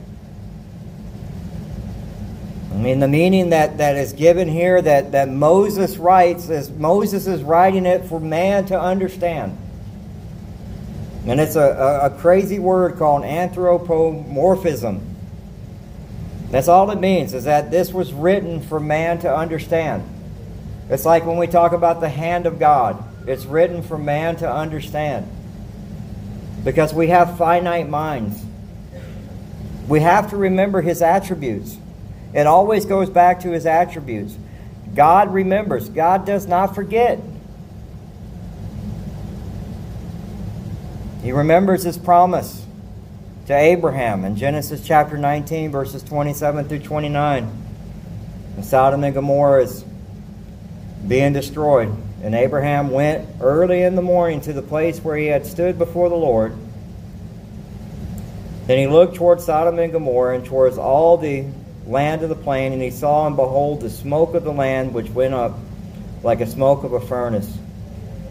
I 2.73 2.77
mean, 2.77 3.01
the 3.01 3.09
meaning 3.09 3.51
that, 3.51 3.79
that 3.79 3.97
is 3.97 4.13
given 4.13 4.49
here 4.49 4.83
that, 4.83 5.13
that 5.13 5.29
Moses 5.29 5.97
writes 5.97 6.49
is 6.49 6.71
Moses 6.71 7.27
is 7.27 7.43
writing 7.43 7.87
it 7.87 8.05
for 8.05 8.19
man 8.21 8.67
to 8.67 8.81
understand. 8.81 9.57
And 11.27 11.41
it's 11.41 11.57
a, 11.57 11.61
a, 11.61 12.07
a 12.07 12.11
crazy 12.11 12.59
word 12.59 12.97
called 12.97 13.25
anthropomorphism. 13.25 15.01
That's 16.51 16.69
all 16.69 16.91
it 16.91 17.01
means, 17.01 17.35
is 17.35 17.45
that 17.45 17.71
this 17.71 17.93
was 17.93 18.13
written 18.13 18.61
for 18.61 18.79
man 18.79 19.19
to 19.21 19.35
understand. 19.35 20.05
It's 20.89 21.05
like 21.05 21.25
when 21.25 21.39
we 21.39 21.47
talk 21.47 21.73
about 21.73 22.01
the 22.01 22.09
hand 22.09 22.47
of 22.47 22.59
God, 22.59 23.03
it's 23.27 23.47
written 23.47 23.83
for 23.83 23.97
man 23.97 24.37
to 24.37 24.53
understand. 24.53 25.29
Because 26.63 26.93
we 26.93 27.09
have 27.09 27.39
finite 27.39 27.89
minds. 27.89 28.43
We 29.89 30.01
have 30.01 30.31
to 30.31 30.37
remember 30.37 30.83
his 30.83 31.03
attributes. 31.03 31.77
It 32.35 32.47
always 32.47 32.85
goes 32.85 33.09
back 33.11 33.41
to 33.41 33.51
his 33.51 33.67
attributes. 33.67 34.37
God 34.95 35.33
remembers, 35.33 35.89
God 35.89 36.25
does 36.27 36.47
not 36.47 36.75
forget. 36.75 37.19
He 41.25 41.33
remembers 41.33 41.83
his 41.83 41.97
promise 41.97 42.67
to 43.47 43.55
Abraham 43.55 44.27
in 44.27 44.37
Genesis 44.37 44.87
chapter 44.87 45.17
19, 45.17 45.71
verses 45.71 46.03
27 46.03 46.69
through 46.69 46.81
29. 46.81 47.51
And 48.57 48.65
Sodom 48.65 49.03
and 49.05 49.15
Gomorrah 49.15 49.63
is 49.63 49.87
being 51.09 51.33
destroyed. 51.33 51.97
And 52.23 52.35
Abraham 52.35 52.91
went 52.91 53.27
early 53.41 53.85
in 53.85 53.95
the 53.95 54.03
morning 54.03 54.43
to 54.43 54.53
the 54.53 54.61
place 54.61 55.01
where 55.01 55.17
he 55.17 55.25
had 55.25 55.47
stood 55.47 55.79
before 55.79 56.11
the 56.11 56.15
Lord. 56.15 56.55
Then 58.67 58.77
he 58.77 58.87
looked 58.87 59.17
towards 59.17 59.47
Sodom 59.47 59.79
and 59.79 59.93
Gomorrah 59.93 60.35
and 60.35 60.45
towards 60.45 60.77
all 60.77 61.17
the 61.17 61.47
land 61.87 62.23
of 62.23 62.29
the 62.29 62.37
plain, 62.37 62.75
and 62.75 62.83
he 62.83 62.91
saw 62.91 63.27
and 63.27 63.35
behold 63.35 63.81
the 63.81 63.89
smoke 63.89 64.35
of 64.35 64.45
the 64.45 64.53
land 64.53 64.93
which 64.93 65.09
went 65.09 65.33
up 65.33 65.59
like 66.23 66.43
a 66.43 66.47
smoke 66.47 66.85
of 66.85 66.93
a 66.93 67.01
furnace. 67.01 67.51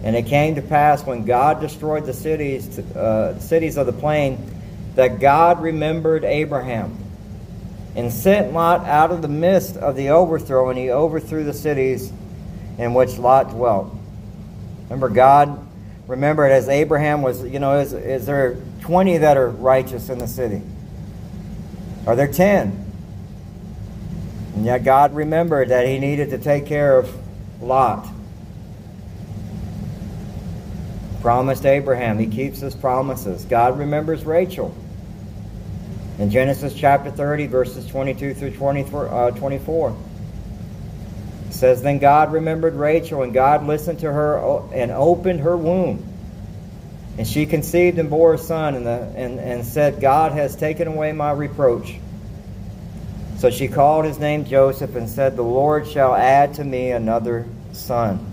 And 0.04 0.16
it 0.16 0.26
came 0.26 0.56
to 0.56 0.62
pass 0.62 1.06
when 1.06 1.26
God 1.26 1.62
destroyed 1.62 2.06
the 2.06 2.14
cities, 2.14 2.78
uh, 2.78 3.40
cities 3.40 3.78
of 3.78 3.86
the 3.86 3.94
plain, 3.94 4.38
that 4.96 5.20
God 5.20 5.62
remembered 5.62 6.24
Abraham 6.26 6.98
and 7.96 8.12
sent 8.12 8.54
Lot 8.54 8.86
out 8.86 9.12
of 9.12 9.22
the 9.22 9.28
midst 9.28 9.78
of 9.78 9.96
the 9.96 10.10
overthrow, 10.10 10.70
and 10.70 10.78
he 10.78 10.90
overthrew 10.90 11.44
the 11.44 11.54
cities 11.54 12.12
in 12.78 12.94
which 12.94 13.18
Lot 13.18 13.52
dwelt. 13.52 13.96
Remember, 14.86 15.10
God 15.10 15.66
remembered 16.08 16.52
as 16.52 16.68
Abraham 16.70 17.22
was, 17.22 17.44
you 17.44 17.60
know, 17.60 17.80
is, 17.80 17.94
is 17.94 18.26
there 18.26 18.58
20 18.82 19.20
that 19.20 19.38
are 19.38 19.50
righteous 19.50 20.10
in 20.10 20.18
the 20.18 20.28
city? 20.28 20.62
Are 22.06 22.16
there 22.16 22.28
10? 22.28 22.92
And 24.56 24.66
yet 24.66 24.84
God 24.84 25.16
remembered 25.16 25.70
that 25.70 25.88
he 25.88 26.00
needed 26.00 26.32
to 26.32 26.38
take 26.38 26.66
care 26.66 26.98
of 26.98 27.10
Lot. 27.62 28.08
Promised 31.24 31.66
Abraham, 31.66 32.20
he 32.20 32.28
keeps 32.28 32.60
his 32.60 32.76
promises. 32.76 33.46
God 33.46 33.80
remembers 33.80 34.26
Rachel. 34.26 34.76
In 36.20 36.30
Genesis 36.30 36.74
chapter 36.74 37.10
30, 37.10 37.48
verses 37.48 37.88
22 37.88 38.34
through 38.34 38.52
24, 38.52 39.08
uh, 39.08 39.32
24 39.32 39.96
it 41.48 41.54
says, 41.54 41.82
Then 41.82 42.00
God 42.00 42.34
remembered 42.34 42.74
Rachel, 42.74 43.24
and 43.24 43.34
God 43.34 43.66
listened 43.66 44.00
to 44.00 44.12
her 44.12 44.38
and 44.74 44.92
opened 44.92 45.40
her 45.40 45.56
womb. 45.56 46.06
And 47.18 47.26
she 47.26 47.46
conceived 47.46 48.00
and 48.00 48.10
bore 48.10 48.34
a 48.34 48.38
son, 48.38 48.76
and, 48.76 48.86
the, 48.86 49.10
and, 49.16 49.40
and 49.40 49.66
said, 49.66 50.02
God 50.02 50.34
has 50.34 50.58
taken 50.58 50.90
away 50.90 51.14
my 51.14 51.32
reproach. 51.32 51.96
So 53.38 53.50
she 53.50 53.70
called 53.70 54.04
his 54.04 54.20
name 54.20 54.44
Joseph 54.44 54.98
and 54.98 55.08
said, 55.08 55.38
The 55.38 55.42
Lord 55.42 55.88
shall 55.88 56.14
add 56.14 56.56
to 56.56 56.66
me 56.66 56.92
another 56.92 57.46
son. 57.72 58.30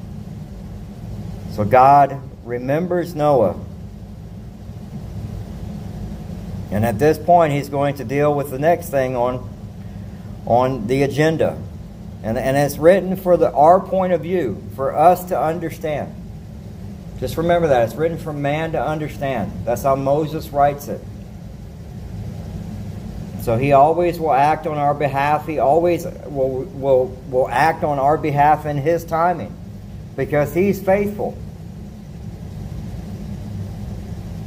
So 1.53 1.65
God 1.65 2.21
remembers 2.45 3.15
Noah 3.15 3.57
and 6.71 6.85
at 6.85 6.99
this 6.99 7.19
point, 7.19 7.53
he's 7.53 7.69
going 7.69 7.97
to 7.97 8.05
deal 8.05 8.33
with 8.33 8.51
the 8.51 8.59
next 8.59 8.91
thing 8.91 9.17
on, 9.17 9.49
on 10.47 10.87
the 10.87 11.03
agenda. 11.03 11.61
And, 12.23 12.39
and 12.39 12.57
it's 12.57 12.79
written 12.79 13.17
for 13.17 13.37
the, 13.37 13.53
our 13.53 13.81
point 13.81 14.13
of 14.13 14.21
view, 14.21 14.63
for 14.77 14.95
us 14.97 15.25
to 15.27 15.41
understand. 15.41 16.15
Just 17.19 17.37
remember 17.37 17.69
that. 17.69 17.85
It's 17.85 17.97
written 17.97 18.19
for 18.19 18.33
man 18.33 18.73
to 18.73 18.83
understand. 18.83 19.53
That's 19.65 19.83
how 19.83 19.97
Moses 19.97 20.49
writes 20.51 20.89
it. 20.89 21.01
So 23.43 23.57
he 23.57 23.73
always 23.73 24.21
will 24.21 24.33
act 24.33 24.67
on 24.67 24.79
our 24.79 24.95
behalf. 24.95 25.47
He 25.47 25.59
always 25.59 26.05
will, 26.05 26.65
will, 26.65 27.07
will 27.31 27.49
act 27.49 27.83
on 27.83 27.99
our 27.99 28.17
behalf 28.17 28.65
in 28.65 28.77
his 28.77 29.05
timing 29.05 29.55
because 30.15 30.55
he's 30.55 30.81
faithful. 30.81 31.37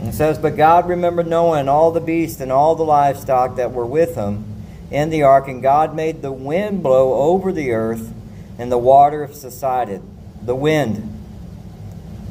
It 0.03 0.13
says, 0.13 0.37
But 0.37 0.57
God 0.57 0.87
remembered 0.87 1.27
Noah 1.27 1.59
and 1.59 1.69
all 1.69 1.91
the 1.91 2.01
beasts 2.01 2.41
and 2.41 2.51
all 2.51 2.75
the 2.75 2.83
livestock 2.83 3.55
that 3.55 3.71
were 3.71 3.85
with 3.85 4.15
him 4.15 4.43
in 4.91 5.09
the 5.09 5.23
ark, 5.23 5.47
and 5.47 5.61
God 5.61 5.95
made 5.95 6.21
the 6.21 6.31
wind 6.31 6.83
blow 6.83 7.13
over 7.13 7.51
the 7.51 7.71
earth, 7.71 8.13
and 8.59 8.71
the 8.71 8.77
water 8.77 9.27
subsided. 9.31 10.01
The 10.41 10.55
wind. 10.55 11.09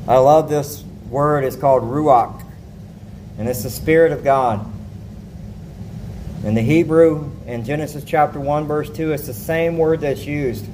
I 0.06 0.18
love 0.18 0.50
this 0.50 0.84
word. 1.08 1.44
It's 1.44 1.56
called 1.56 1.82
ruach, 1.82 2.44
and 3.38 3.48
it's 3.48 3.62
the 3.62 3.70
Spirit 3.70 4.12
of 4.12 4.22
God. 4.22 4.70
In 6.44 6.54
the 6.54 6.60
Hebrew, 6.60 7.30
in 7.46 7.64
Genesis 7.64 8.04
chapter 8.04 8.38
1, 8.38 8.66
verse 8.66 8.90
2, 8.90 9.12
it's 9.12 9.26
the 9.26 9.34
same 9.34 9.78
word 9.78 10.00
that's 10.00 10.26
used 10.26 10.66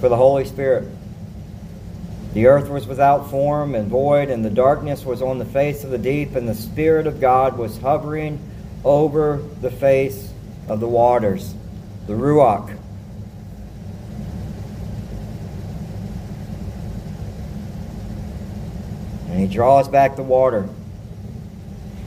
for 0.00 0.08
the 0.08 0.16
Holy 0.16 0.44
Spirit. 0.44 0.88
The 2.34 2.46
earth 2.46 2.68
was 2.68 2.88
without 2.88 3.30
form 3.30 3.76
and 3.76 3.88
void, 3.88 4.28
and 4.28 4.44
the 4.44 4.50
darkness 4.50 5.04
was 5.04 5.22
on 5.22 5.38
the 5.38 5.44
face 5.44 5.84
of 5.84 5.90
the 5.90 5.98
deep, 5.98 6.34
and 6.34 6.48
the 6.48 6.54
Spirit 6.54 7.06
of 7.06 7.20
God 7.20 7.56
was 7.56 7.78
hovering 7.78 8.40
over 8.84 9.40
the 9.60 9.70
face 9.70 10.32
of 10.68 10.80
the 10.80 10.88
waters. 10.88 11.54
The 12.08 12.14
Ruach. 12.14 12.76
And 19.28 19.38
he 19.40 19.46
draws 19.46 19.88
back 19.88 20.16
the 20.16 20.22
water. 20.24 20.68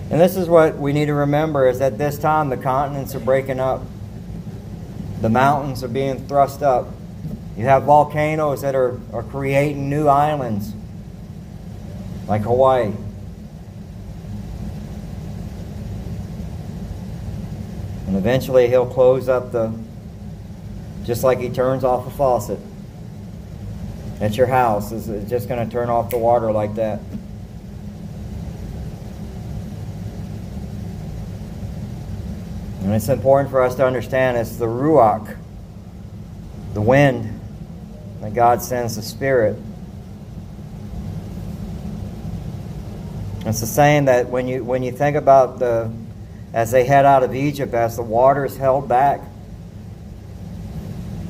And 0.09 0.21
this 0.21 0.35
is 0.35 0.47
what 0.47 0.77
we 0.77 0.91
need 0.91 1.05
to 1.05 1.13
remember 1.13 1.67
is 1.67 1.79
that 1.79 1.97
this 1.97 2.17
time 2.17 2.49
the 2.49 2.57
continents 2.57 3.15
are 3.15 3.19
breaking 3.19 3.61
up. 3.61 3.81
The 5.21 5.29
mountains 5.29 5.83
are 5.83 5.89
being 5.89 6.27
thrust 6.27 6.61
up. 6.61 6.87
You 7.57 7.65
have 7.65 7.83
volcanoes 7.83 8.61
that 8.61 8.75
are, 8.75 8.99
are 9.11 9.23
creating 9.23 9.89
new 9.89 10.07
islands, 10.07 10.73
like 12.27 12.43
Hawaii. 12.43 12.93
And 18.05 18.15
eventually 18.15 18.67
he'll 18.67 18.85
close 18.85 19.27
up 19.27 19.51
the, 19.51 19.73
just 21.03 21.23
like 21.23 21.39
he 21.39 21.49
turns 21.49 21.83
off 21.83 22.05
a 22.05 22.11
faucet 22.11 22.59
at 24.21 24.37
your 24.37 24.47
house. 24.47 24.91
It's 24.91 25.27
just 25.27 25.49
going 25.49 25.67
to 25.67 25.71
turn 25.71 25.89
off 25.89 26.11
the 26.11 26.19
water 26.19 26.51
like 26.51 26.75
that. 26.75 26.99
And 32.83 32.93
it's 32.93 33.09
important 33.09 33.49
for 33.49 33.63
us 33.63 33.73
to 33.75 33.85
understand 33.85 34.37
it's 34.37 34.57
the 34.57 34.67
Ruach, 34.67 35.35
the 36.75 36.81
wind 36.81 37.36
that 38.27 38.35
God 38.35 38.61
sends 38.61 38.97
the 38.97 39.01
Spirit. 39.01 39.55
It's 43.45 43.61
the 43.61 43.65
same 43.65 44.05
that 44.05 44.27
when 44.27 44.49
you 44.49 44.65
when 44.65 44.83
you 44.83 44.91
think 44.91 45.15
about 45.15 45.59
the 45.59 45.89
as 46.53 46.71
they 46.71 46.83
head 46.83 47.05
out 47.05 47.23
of 47.23 47.33
Egypt, 47.33 47.73
as 47.73 47.95
the 47.95 48.03
waters 48.03 48.57
held 48.57 48.89
back, 48.89 49.21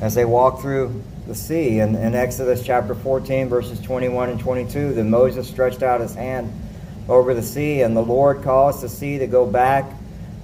as 0.00 0.16
they 0.16 0.24
walk 0.24 0.60
through 0.60 1.04
the 1.28 1.36
sea. 1.36 1.78
In, 1.78 1.94
in 1.94 2.16
Exodus 2.16 2.64
chapter 2.64 2.96
14, 2.96 3.48
verses 3.48 3.80
21 3.80 4.30
and 4.30 4.40
22, 4.40 4.94
then 4.94 5.08
Moses 5.08 5.46
stretched 5.48 5.84
out 5.84 6.00
his 6.00 6.16
hand 6.16 6.52
over 7.08 7.32
the 7.32 7.42
sea, 7.42 7.82
and 7.82 7.96
the 7.96 8.02
Lord 8.02 8.42
caused 8.42 8.82
the 8.82 8.88
sea 8.88 9.18
to 9.18 9.28
go 9.28 9.46
back 9.46 9.84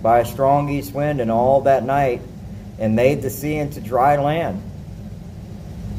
by 0.00 0.20
a 0.20 0.24
strong 0.24 0.68
east 0.68 0.94
wind, 0.94 1.20
and 1.20 1.32
all 1.32 1.62
that 1.62 1.82
night, 1.82 2.20
and 2.78 2.94
made 2.94 3.22
the 3.22 3.30
sea 3.30 3.56
into 3.56 3.80
dry 3.80 4.16
land. 4.16 4.62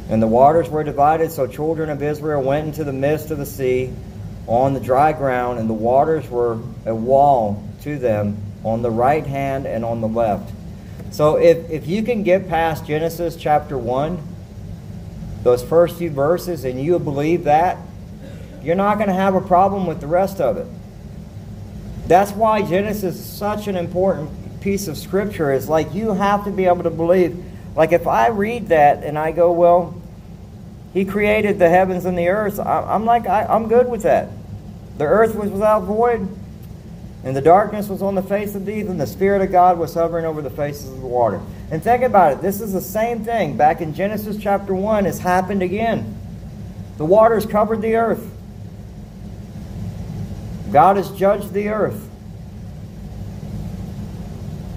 And 0.10 0.22
the 0.22 0.28
waters 0.28 0.70
were 0.70 0.84
divided, 0.84 1.32
so 1.32 1.48
children 1.48 1.90
of 1.90 2.04
Israel 2.04 2.42
went 2.42 2.68
into 2.68 2.84
the 2.84 2.94
midst 2.94 3.32
of 3.32 3.38
the 3.38 3.46
sea 3.46 3.92
on 4.48 4.74
the 4.74 4.80
dry 4.80 5.14
ground, 5.14 5.60
and 5.60 5.70
the 5.70 5.74
waters 5.74 6.30
were 6.30 6.60
a 6.86 6.94
wall 6.94 7.64
to 7.82 7.98
them 7.98 8.38
on 8.64 8.82
the 8.82 8.92
right 8.92 9.26
hand 9.26 9.66
and 9.66 9.84
on 9.84 10.02
the 10.02 10.08
left. 10.08 10.52
So 11.12 11.38
if, 11.38 11.70
if 11.70 11.88
you 11.88 12.04
can 12.04 12.24
get 12.24 12.48
past 12.48 12.86
Genesis 12.86 13.36
chapter 13.36 13.78
1, 13.78 14.22
those 15.44 15.64
first 15.64 15.98
few 15.98 16.10
verses, 16.10 16.66
and 16.66 16.82
you 16.82 17.00
believe 17.00 17.46
that, 17.46 17.78
you're 18.64 18.76
not 18.76 18.98
going 18.98 19.10
to 19.10 19.14
have 19.14 19.36
a 19.36 19.42
problem 19.42 19.86
with 19.86 20.02
the 20.02 20.08
rest 20.08 20.42
of 20.42 20.58
it. 20.58 20.68
That's 22.08 22.32
why 22.32 22.64
Genesis 22.64 23.16
is 23.16 23.26
such 23.26 23.68
an 23.68 23.76
important 23.76 24.32
piece 24.62 24.88
of 24.88 24.98
scripture. 24.98 25.54
Is 25.54 25.70
like 25.70 25.94
you 25.94 26.14
have 26.14 26.46
to 26.46 26.52
be 26.52 26.66
able 26.66 26.84
to 26.84 26.90
believe. 26.90 27.44
Like 27.76 27.92
if 27.92 28.08
I 28.08 28.28
read 28.28 28.70
that 28.70 29.04
and 29.04 29.18
I 29.18 29.32
go, 29.32 29.52
well, 29.52 29.95
he 30.96 31.04
created 31.04 31.60
the 31.60 31.68
heavens 31.68 32.06
and 32.06 32.18
the 32.18 32.30
earth, 32.30 32.58
I'm 32.58 33.04
like, 33.04 33.28
I, 33.28 33.44
I'm 33.44 33.68
good 33.68 33.90
with 33.90 34.04
that. 34.04 34.30
The 34.98 35.04
earth 35.04 35.36
was 35.36 35.52
without 35.52 35.82
void, 35.82 36.26
and 37.26 37.36
the 37.36 37.42
darkness 37.42 37.90
was 37.90 38.02
on 38.02 38.16
the 38.16 38.24
face 38.24 38.56
of 38.56 38.66
the 38.66 38.72
deep, 38.72 38.88
and 38.88 38.98
the 38.98 39.06
Spirit 39.06 39.42
of 39.42 39.52
God 39.52 39.78
was 39.78 39.94
hovering 39.94 40.24
over 40.24 40.42
the 40.42 40.50
faces 40.50 40.90
of 40.90 41.02
the 41.02 41.08
water. 41.08 41.42
And 41.70 41.84
think 41.84 42.02
about 42.02 42.32
it. 42.32 42.42
This 42.42 42.62
is 42.62 42.72
the 42.72 42.80
same 42.80 43.26
thing. 43.26 43.58
Back 43.58 43.82
in 43.82 43.94
Genesis 43.94 44.38
chapter 44.40 44.74
1, 44.74 45.04
has 45.04 45.20
happened 45.20 45.62
again. 45.62 46.18
The 46.96 47.04
waters 47.04 47.46
covered 47.46 47.82
the 47.82 47.98
earth. 47.98 48.32
God 50.72 50.96
has 50.96 51.12
judged 51.12 51.52
the 51.52 51.68
earth, 51.68 52.10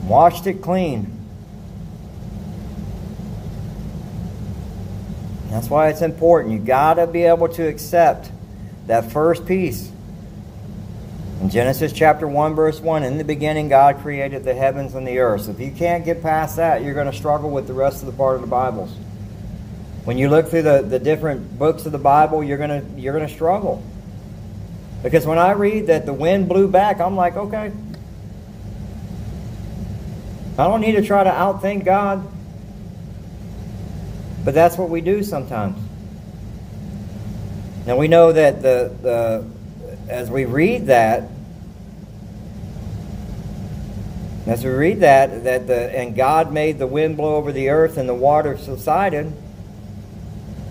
washed 0.03 0.49
it 0.49 0.63
clean. 0.63 1.18
That's 5.59 5.71
why 5.71 5.89
it's 5.89 6.03
important. 6.03 6.55
You 6.55 6.61
got 6.61 6.95
to 6.95 7.09
be 7.09 7.25
able 7.25 7.49
to 7.49 7.67
accept 7.67 8.31
that 8.87 9.11
first 9.11 9.45
piece. 9.45 9.91
In 11.41 11.51
Genesis 11.51 11.93
chapter 11.93 12.29
1, 12.29 12.55
verse 12.55 12.79
1, 12.79 13.03
in 13.03 13.19
the 13.19 13.25
beginning, 13.25 13.69
God 13.69 13.99
created 13.99 14.45
the 14.45 14.55
heavens 14.55 14.95
and 14.95 15.05
the 15.05 15.19
earth. 15.19 15.47
So 15.47 15.51
if 15.51 15.59
you 15.59 15.73
can't 15.73 16.05
get 16.05 16.23
past 16.23 16.59
that, 16.59 16.85
you're 16.85 16.95
going 16.95 17.11
to 17.11 17.17
struggle 17.17 17.51
with 17.51 17.67
the 17.67 17.73
rest 17.73 18.03
of 18.03 18.07
the 18.07 18.13
part 18.13 18.37
of 18.37 18.41
the 18.41 18.47
Bibles. 18.47 18.95
When 20.05 20.17
you 20.17 20.29
look 20.29 20.47
through 20.47 20.63
the, 20.63 20.83
the 20.83 21.01
different 21.01 21.59
books 21.59 21.87
of 21.87 21.91
the 21.91 21.99
Bible, 21.99 22.45
you're 22.45 22.57
going 22.57 22.71
to, 22.71 23.01
you're 23.01 23.13
going 23.13 23.27
to 23.27 23.35
struggle. 23.35 23.83
Because 25.03 25.27
when 25.27 25.39
I 25.39 25.55
read 25.55 25.89
that 25.89 26.07
the 26.07 26.15
wind 26.15 26.49
blew 26.49 26.69
back, 26.69 27.01
I'm 27.01 27.17
like, 27.17 27.37
okay. 27.37 27.73
I 30.57 30.69
don't 30.69 30.81
need 30.81 30.93
to 30.93 31.03
try 31.03 31.25
to 31.25 31.31
outthink 31.31 31.85
God. 31.85 32.38
But 34.45 34.55
that's 34.55 34.79
what 34.79 34.89
we 34.89 35.01
do 35.01 35.23
sometimes. 35.23 35.79
Now 37.87 37.97
we 37.97 38.09
know 38.09 38.33
that 38.33 38.61
the, 38.61 38.95
the 39.03 39.47
as 40.11 40.31
we 40.31 40.45
read 40.45 40.87
that, 40.87 41.25
as 44.47 44.65
we 44.65 44.71
read 44.71 45.01
that, 45.01 45.45
that 45.45 45.67
the 45.67 45.97
and 45.97 46.15
God 46.15 46.53
made 46.53 46.79
the 46.79 46.87
wind 46.87 47.17
blow 47.17 47.37
over 47.37 47.53
the 47.53 47.69
earth 47.69 47.97
and 47.97 48.09
the 48.09 48.15
water 48.15 48.57
subsided. 48.57 49.33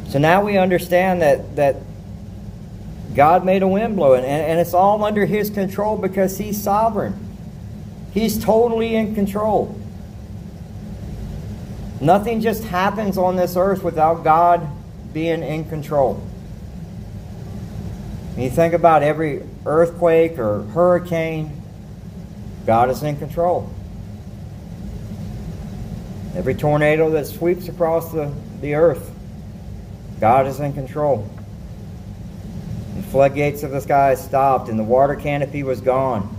So 0.10 0.20
now 0.20 0.44
we 0.44 0.58
understand 0.58 1.22
that 1.22 1.56
that 1.56 1.78
God 3.16 3.44
made 3.44 3.64
a 3.64 3.68
wind 3.68 3.96
blow, 3.96 4.14
and, 4.14 4.26
and 4.26 4.60
it's 4.60 4.76
all 4.76 5.04
under 5.04 5.26
His 5.26 5.50
control 5.50 5.98
because 5.98 6.38
He's 6.38 6.62
sovereign. 6.62 7.16
He's 8.12 8.44
totally 8.44 8.96
in 8.96 9.16
control. 9.16 9.76
Nothing 12.00 12.42
just 12.42 12.64
happens 12.64 13.18
on 13.18 13.36
this 13.36 13.56
earth 13.56 13.84
without 13.84 14.24
God 14.24 14.68
being 15.14 15.42
in 15.42 15.68
control. 15.68 16.16
When 18.36 18.44
you 18.44 18.52
think 18.52 18.76
about 18.76 19.02
every 19.02 19.42
earthquake 19.66 20.38
or 20.38 20.62
hurricane, 20.62 21.60
God 22.68 22.92
is 22.92 23.02
in 23.02 23.18
control. 23.18 23.68
Every 26.36 26.54
tornado 26.54 27.10
that 27.10 27.26
sweeps 27.26 27.68
across 27.68 28.12
the, 28.12 28.32
the 28.62 28.76
earth, 28.76 29.12
God 30.20 30.46
is 30.46 30.60
in 30.60 30.74
control 30.74 31.28
The 32.96 33.02
floodgates 33.04 33.64
of 33.64 33.72
the 33.72 33.82
sky 33.82 34.14
stopped 34.14 34.70
and 34.70 34.78
the 34.78 34.84
water 34.84 35.16
canopy 35.16 35.64
was 35.64 35.82
gone. 35.82 36.36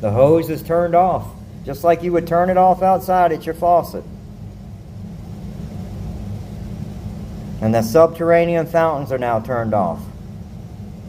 The 0.00 0.12
hose 0.12 0.50
is 0.50 0.62
turned 0.62 0.94
off, 0.94 1.26
just 1.64 1.82
like 1.82 2.04
you 2.04 2.12
would 2.12 2.28
turn 2.28 2.48
it 2.48 2.56
off 2.56 2.80
outside 2.80 3.32
at 3.32 3.44
your 3.44 3.56
faucet. 3.56 4.04
And 7.60 7.74
the 7.74 7.82
subterranean 7.82 8.66
fountains 8.66 9.12
are 9.12 9.18
now 9.18 9.40
turned 9.40 9.74
off. 9.74 10.00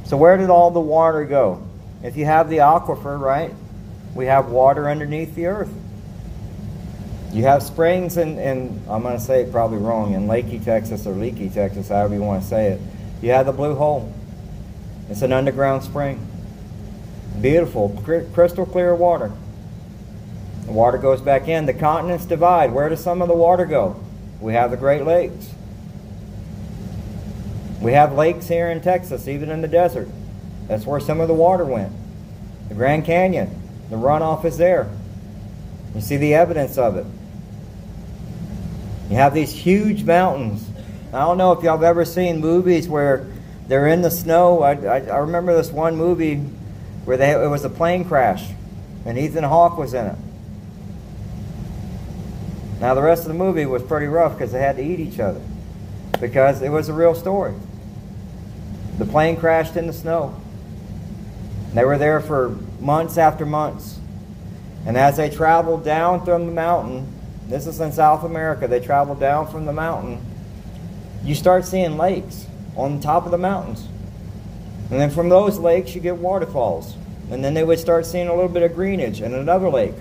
So, 0.05 0.17
where 0.17 0.35
did 0.35 0.49
all 0.49 0.71
the 0.71 0.81
water 0.81 1.23
go? 1.25 1.65
If 2.03 2.17
you 2.17 2.25
have 2.25 2.49
the 2.49 2.57
aquifer, 2.57 3.19
right? 3.19 3.53
We 4.13 4.25
have 4.25 4.49
water 4.49 4.89
underneath 4.89 5.35
the 5.35 5.45
earth. 5.45 5.73
You 7.31 7.43
have 7.43 7.63
springs 7.63 8.17
in, 8.17 8.37
in 8.37 8.81
I'm 8.89 9.03
going 9.03 9.17
to 9.17 9.23
say 9.23 9.43
it 9.43 9.51
probably 9.51 9.77
wrong, 9.77 10.13
in 10.13 10.27
Lakey, 10.27 10.63
Texas, 10.63 11.07
or 11.07 11.13
Leaky, 11.13 11.49
Texas, 11.49 11.87
however 11.87 12.15
you 12.15 12.21
want 12.21 12.43
to 12.43 12.47
say 12.47 12.71
it. 12.71 12.81
You 13.21 13.31
have 13.31 13.45
the 13.45 13.53
blue 13.53 13.75
hole. 13.75 14.13
It's 15.09 15.21
an 15.21 15.31
underground 15.31 15.83
spring. 15.83 16.27
Beautiful, 17.39 18.01
crystal 18.33 18.65
clear 18.65 18.93
water. 18.93 19.31
The 20.65 20.73
water 20.73 20.97
goes 20.97 21.21
back 21.21 21.47
in. 21.47 21.65
The 21.65 21.73
continents 21.73 22.25
divide. 22.25 22.73
Where 22.73 22.89
does 22.89 23.01
some 23.01 23.21
of 23.21 23.29
the 23.29 23.33
water 23.33 23.65
go? 23.65 24.01
We 24.41 24.53
have 24.53 24.71
the 24.71 24.77
Great 24.77 25.05
Lakes. 25.05 25.53
We 27.81 27.93
have 27.93 28.13
lakes 28.13 28.47
here 28.47 28.69
in 28.69 28.81
Texas, 28.81 29.27
even 29.27 29.49
in 29.49 29.61
the 29.61 29.67
desert. 29.67 30.07
That's 30.67 30.85
where 30.85 30.99
some 30.99 31.19
of 31.19 31.27
the 31.27 31.33
water 31.33 31.65
went. 31.65 31.91
The 32.69 32.75
Grand 32.75 33.05
Canyon, 33.05 33.49
the 33.89 33.95
runoff 33.95 34.45
is 34.45 34.57
there. 34.57 34.89
You 35.95 36.01
see 36.01 36.17
the 36.17 36.35
evidence 36.35 36.77
of 36.77 36.95
it. 36.95 37.05
You 39.09 39.17
have 39.17 39.33
these 39.33 39.51
huge 39.51 40.03
mountains. 40.03 40.69
I 41.11 41.19
don't 41.19 41.37
know 41.37 41.51
if 41.51 41.63
y'all 41.63 41.75
have 41.75 41.83
ever 41.83 42.05
seen 42.05 42.39
movies 42.39 42.87
where 42.87 43.27
they're 43.67 43.87
in 43.87 44.03
the 44.03 44.11
snow. 44.11 44.61
I, 44.61 44.73
I, 44.73 44.99
I 44.99 45.17
remember 45.17 45.53
this 45.55 45.71
one 45.71 45.95
movie 45.95 46.35
where 47.03 47.17
they, 47.17 47.31
it 47.31 47.49
was 47.49 47.65
a 47.65 47.69
plane 47.69 48.05
crash, 48.05 48.47
and 49.05 49.17
Ethan 49.17 49.43
Hawke 49.43 49.77
was 49.77 49.93
in 49.93 50.05
it. 50.05 50.17
Now, 52.79 52.93
the 52.93 53.01
rest 53.01 53.23
of 53.23 53.27
the 53.27 53.33
movie 53.33 53.65
was 53.65 53.83
pretty 53.83 54.07
rough 54.07 54.33
because 54.33 54.51
they 54.51 54.59
had 54.59 54.77
to 54.77 54.83
eat 54.83 54.99
each 54.99 55.19
other 55.19 55.41
because 56.19 56.61
it 56.61 56.69
was 56.69 56.87
a 56.87 56.93
real 56.93 57.15
story. 57.15 57.53
The 58.97 59.05
plane 59.05 59.37
crashed 59.37 59.75
in 59.75 59.87
the 59.87 59.93
snow. 59.93 60.39
They 61.73 61.85
were 61.85 61.97
there 61.97 62.19
for 62.19 62.49
months 62.79 63.17
after 63.17 63.45
months. 63.45 63.99
And 64.85 64.97
as 64.97 65.17
they 65.17 65.29
traveled 65.29 65.85
down 65.85 66.25
from 66.25 66.47
the 66.47 66.51
mountain, 66.51 67.07
this 67.47 67.67
is 67.67 67.79
in 67.79 67.91
South 67.91 68.23
America, 68.23 68.67
they 68.67 68.79
traveled 68.79 69.19
down 69.19 69.47
from 69.47 69.65
the 69.65 69.73
mountain, 69.73 70.21
you 71.23 71.35
start 71.35 71.65
seeing 71.65 71.97
lakes 71.97 72.47
on 72.75 72.97
the 72.97 73.03
top 73.03 73.25
of 73.25 73.31
the 73.31 73.37
mountains. 73.37 73.87
And 74.89 74.99
then 74.99 75.09
from 75.09 75.29
those 75.29 75.59
lakes, 75.59 75.93
you 75.93 76.01
get 76.01 76.17
waterfalls. 76.17 76.95
And 77.29 77.43
then 77.43 77.53
they 77.53 77.63
would 77.63 77.79
start 77.79 78.05
seeing 78.05 78.27
a 78.27 78.33
little 78.33 78.49
bit 78.49 78.63
of 78.63 78.73
greenage 78.73 79.21
in 79.21 79.33
another 79.33 79.69
lake, 79.69 79.93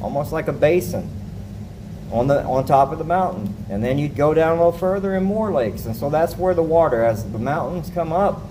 almost 0.00 0.32
like 0.32 0.48
a 0.48 0.52
basin 0.52 1.15
on, 2.12 2.26
the, 2.26 2.42
on 2.44 2.64
top 2.66 2.92
of 2.92 2.98
the 2.98 3.04
mountain. 3.04 3.54
And 3.68 3.82
then 3.82 3.98
you'd 3.98 4.16
go 4.16 4.34
down 4.34 4.58
a 4.58 4.64
little 4.64 4.78
further 4.78 5.14
and 5.14 5.24
more 5.24 5.52
lakes. 5.52 5.86
And 5.86 5.96
so 5.96 6.10
that's 6.10 6.36
where 6.36 6.54
the 6.54 6.62
water, 6.62 7.04
as 7.04 7.30
the 7.30 7.38
mountains 7.38 7.90
come 7.90 8.12
up, 8.12 8.42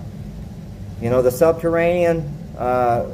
you 1.00 1.10
know, 1.10 1.22
the 1.22 1.30
subterranean 1.30 2.20
uh, 2.58 3.10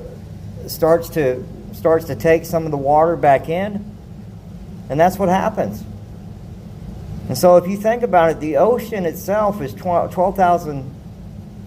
starts, 0.66 1.08
to, 1.10 1.44
starts 1.72 2.06
to 2.06 2.16
take 2.16 2.44
some 2.44 2.64
of 2.64 2.70
the 2.70 2.76
water 2.76 3.16
back 3.16 3.48
in. 3.48 3.84
And 4.88 4.98
that's 4.98 5.18
what 5.18 5.28
happens. 5.28 5.82
And 7.28 7.38
so, 7.38 7.56
if 7.56 7.68
you 7.68 7.76
think 7.76 8.02
about 8.02 8.30
it, 8.30 8.40
the 8.40 8.56
ocean 8.56 9.06
itself 9.06 9.62
is 9.62 9.72
12,000 9.72 10.94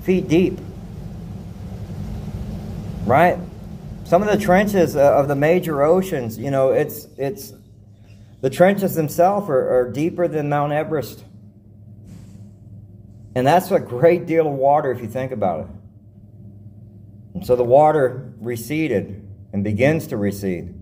feet 0.04 0.28
deep. 0.28 0.60
Right? 3.06 3.40
Some 4.04 4.22
of 4.22 4.28
the 4.28 4.38
trenches 4.38 4.96
uh, 4.96 5.14
of 5.14 5.28
the 5.28 5.36
major 5.36 5.82
oceans, 5.82 6.38
you 6.38 6.52
know, 6.52 6.72
it's, 6.72 7.08
it's, 7.18 7.54
the 8.46 8.52
trenches 8.52 8.94
themselves 8.94 9.50
are, 9.50 9.76
are 9.76 9.92
deeper 9.92 10.28
than 10.28 10.50
Mount 10.50 10.72
Everest. 10.72 11.26
And 13.34 13.48
that's 13.48 13.72
a 13.72 13.80
great 13.80 14.28
deal 14.28 14.46
of 14.46 14.54
water 14.54 14.92
if 14.92 15.02
you 15.02 15.08
think 15.08 15.32
about 15.32 15.62
it. 15.62 15.68
And 17.34 17.44
so 17.44 17.56
the 17.56 17.64
water 17.64 18.36
receded 18.40 19.28
and 19.52 19.64
begins 19.64 20.06
to 20.06 20.18
recede. 20.18 20.80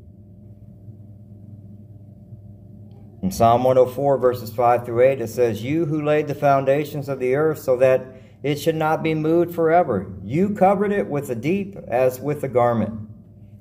In 3.22 3.32
Psalm 3.32 3.64
104, 3.64 4.18
verses 4.18 4.52
5 4.52 4.86
through 4.86 5.00
8, 5.00 5.22
it 5.22 5.30
says, 5.30 5.64
You 5.64 5.86
who 5.86 6.02
laid 6.02 6.28
the 6.28 6.36
foundations 6.36 7.08
of 7.08 7.20
the 7.20 7.36
earth 7.36 7.60
so 7.60 7.78
that 7.78 8.06
it 8.44 8.60
should 8.60 8.76
not 8.76 9.02
be 9.02 9.16
moved 9.16 9.56
forever, 9.56 10.12
you 10.22 10.50
covered 10.50 10.92
it 10.92 11.08
with 11.08 11.30
the 11.30 11.36
deep 11.36 11.78
as 11.88 12.20
with 12.20 12.44
a 12.44 12.50
garment. 12.50 13.08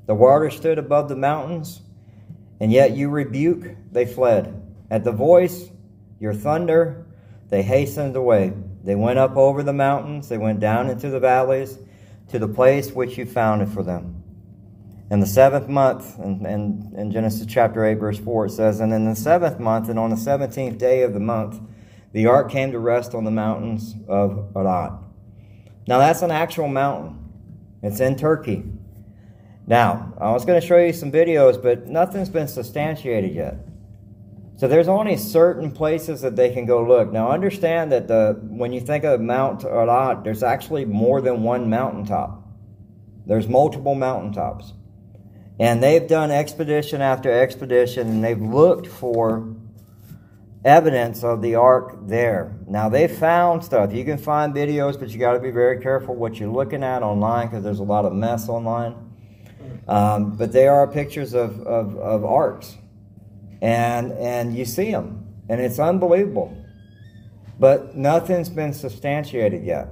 The 0.06 0.16
water 0.16 0.50
stood 0.50 0.80
above 0.80 1.08
the 1.08 1.14
mountains, 1.14 1.82
and 2.62 2.70
yet 2.70 2.92
you 2.92 3.10
rebuke, 3.10 3.74
they 3.90 4.06
fled. 4.06 4.62
At 4.88 5.02
the 5.02 5.10
voice, 5.10 5.68
your 6.20 6.32
thunder, 6.32 7.04
they 7.48 7.60
hastened 7.60 8.14
away. 8.14 8.52
They 8.84 8.94
went 8.94 9.18
up 9.18 9.36
over 9.36 9.64
the 9.64 9.72
mountains, 9.72 10.28
they 10.28 10.38
went 10.38 10.60
down 10.60 10.88
into 10.88 11.10
the 11.10 11.18
valleys, 11.18 11.76
to 12.28 12.38
the 12.38 12.46
place 12.46 12.92
which 12.92 13.18
you 13.18 13.26
founded 13.26 13.68
for 13.68 13.82
them. 13.82 14.22
In 15.10 15.18
the 15.18 15.26
seventh 15.26 15.66
month, 15.66 16.16
in, 16.20 16.46
in, 16.46 16.92
in 16.96 17.10
Genesis 17.10 17.46
chapter 17.48 17.84
8, 17.84 17.94
verse 17.94 18.20
4, 18.20 18.46
it 18.46 18.50
says, 18.50 18.78
And 18.78 18.92
in 18.92 19.06
the 19.06 19.16
seventh 19.16 19.58
month, 19.58 19.88
and 19.88 19.98
on 19.98 20.10
the 20.10 20.16
seventeenth 20.16 20.78
day 20.78 21.02
of 21.02 21.14
the 21.14 21.20
month, 21.20 21.60
the 22.12 22.26
ark 22.26 22.48
came 22.48 22.70
to 22.70 22.78
rest 22.78 23.12
on 23.12 23.24
the 23.24 23.32
mountains 23.32 23.96
of 24.06 24.52
Ararat. 24.54 24.92
Now, 25.88 25.98
that's 25.98 26.22
an 26.22 26.30
actual 26.30 26.68
mountain. 26.68 27.18
It's 27.82 27.98
in 27.98 28.14
Turkey. 28.14 28.62
Now, 29.66 30.14
I 30.20 30.32
was 30.32 30.44
going 30.44 30.60
to 30.60 30.66
show 30.66 30.78
you 30.78 30.92
some 30.92 31.12
videos, 31.12 31.62
but 31.62 31.86
nothing's 31.86 32.28
been 32.28 32.48
substantiated 32.48 33.32
yet. 33.32 33.56
So 34.56 34.68
there's 34.68 34.88
only 34.88 35.16
certain 35.16 35.70
places 35.70 36.20
that 36.20 36.36
they 36.36 36.52
can 36.52 36.66
go 36.66 36.84
look. 36.84 37.12
Now, 37.12 37.30
understand 37.30 37.90
that 37.92 38.08
the 38.08 38.38
when 38.42 38.72
you 38.72 38.80
think 38.80 39.04
of 39.04 39.20
Mount 39.20 39.64
Ararat, 39.64 40.24
there's 40.24 40.42
actually 40.42 40.84
more 40.84 41.20
than 41.20 41.42
one 41.42 41.70
mountaintop. 41.70 42.42
There's 43.26 43.48
multiple 43.48 43.94
mountaintops. 43.94 44.72
And 45.58 45.82
they've 45.82 46.06
done 46.06 46.30
expedition 46.30 47.00
after 47.00 47.30
expedition, 47.30 48.08
and 48.08 48.24
they've 48.24 48.40
looked 48.40 48.86
for 48.86 49.54
evidence 50.64 51.24
of 51.24 51.42
the 51.42 51.54
ark 51.56 51.96
there. 52.02 52.56
Now 52.66 52.88
they 52.88 53.08
found 53.08 53.64
stuff. 53.64 53.92
You 53.92 54.04
can 54.04 54.18
find 54.18 54.54
videos, 54.54 54.98
but 54.98 55.10
you 55.10 55.18
got 55.18 55.32
to 55.32 55.40
be 55.40 55.50
very 55.50 55.80
careful 55.80 56.14
what 56.14 56.38
you're 56.38 56.48
looking 56.48 56.84
at 56.84 57.02
online 57.02 57.48
because 57.48 57.64
there's 57.64 57.80
a 57.80 57.84
lot 57.84 58.04
of 58.04 58.12
mess 58.12 58.48
online. 58.48 59.11
Um, 59.88 60.36
but 60.36 60.52
they 60.52 60.68
are 60.68 60.86
pictures 60.86 61.34
of, 61.34 61.60
of, 61.62 61.96
of 61.96 62.24
arks, 62.24 62.76
and 63.60 64.12
and 64.12 64.56
you 64.56 64.64
see 64.64 64.90
them, 64.90 65.26
and 65.48 65.60
it's 65.60 65.78
unbelievable. 65.78 66.56
But 67.58 67.96
nothing's 67.96 68.48
been 68.48 68.72
substantiated 68.72 69.64
yet. 69.64 69.88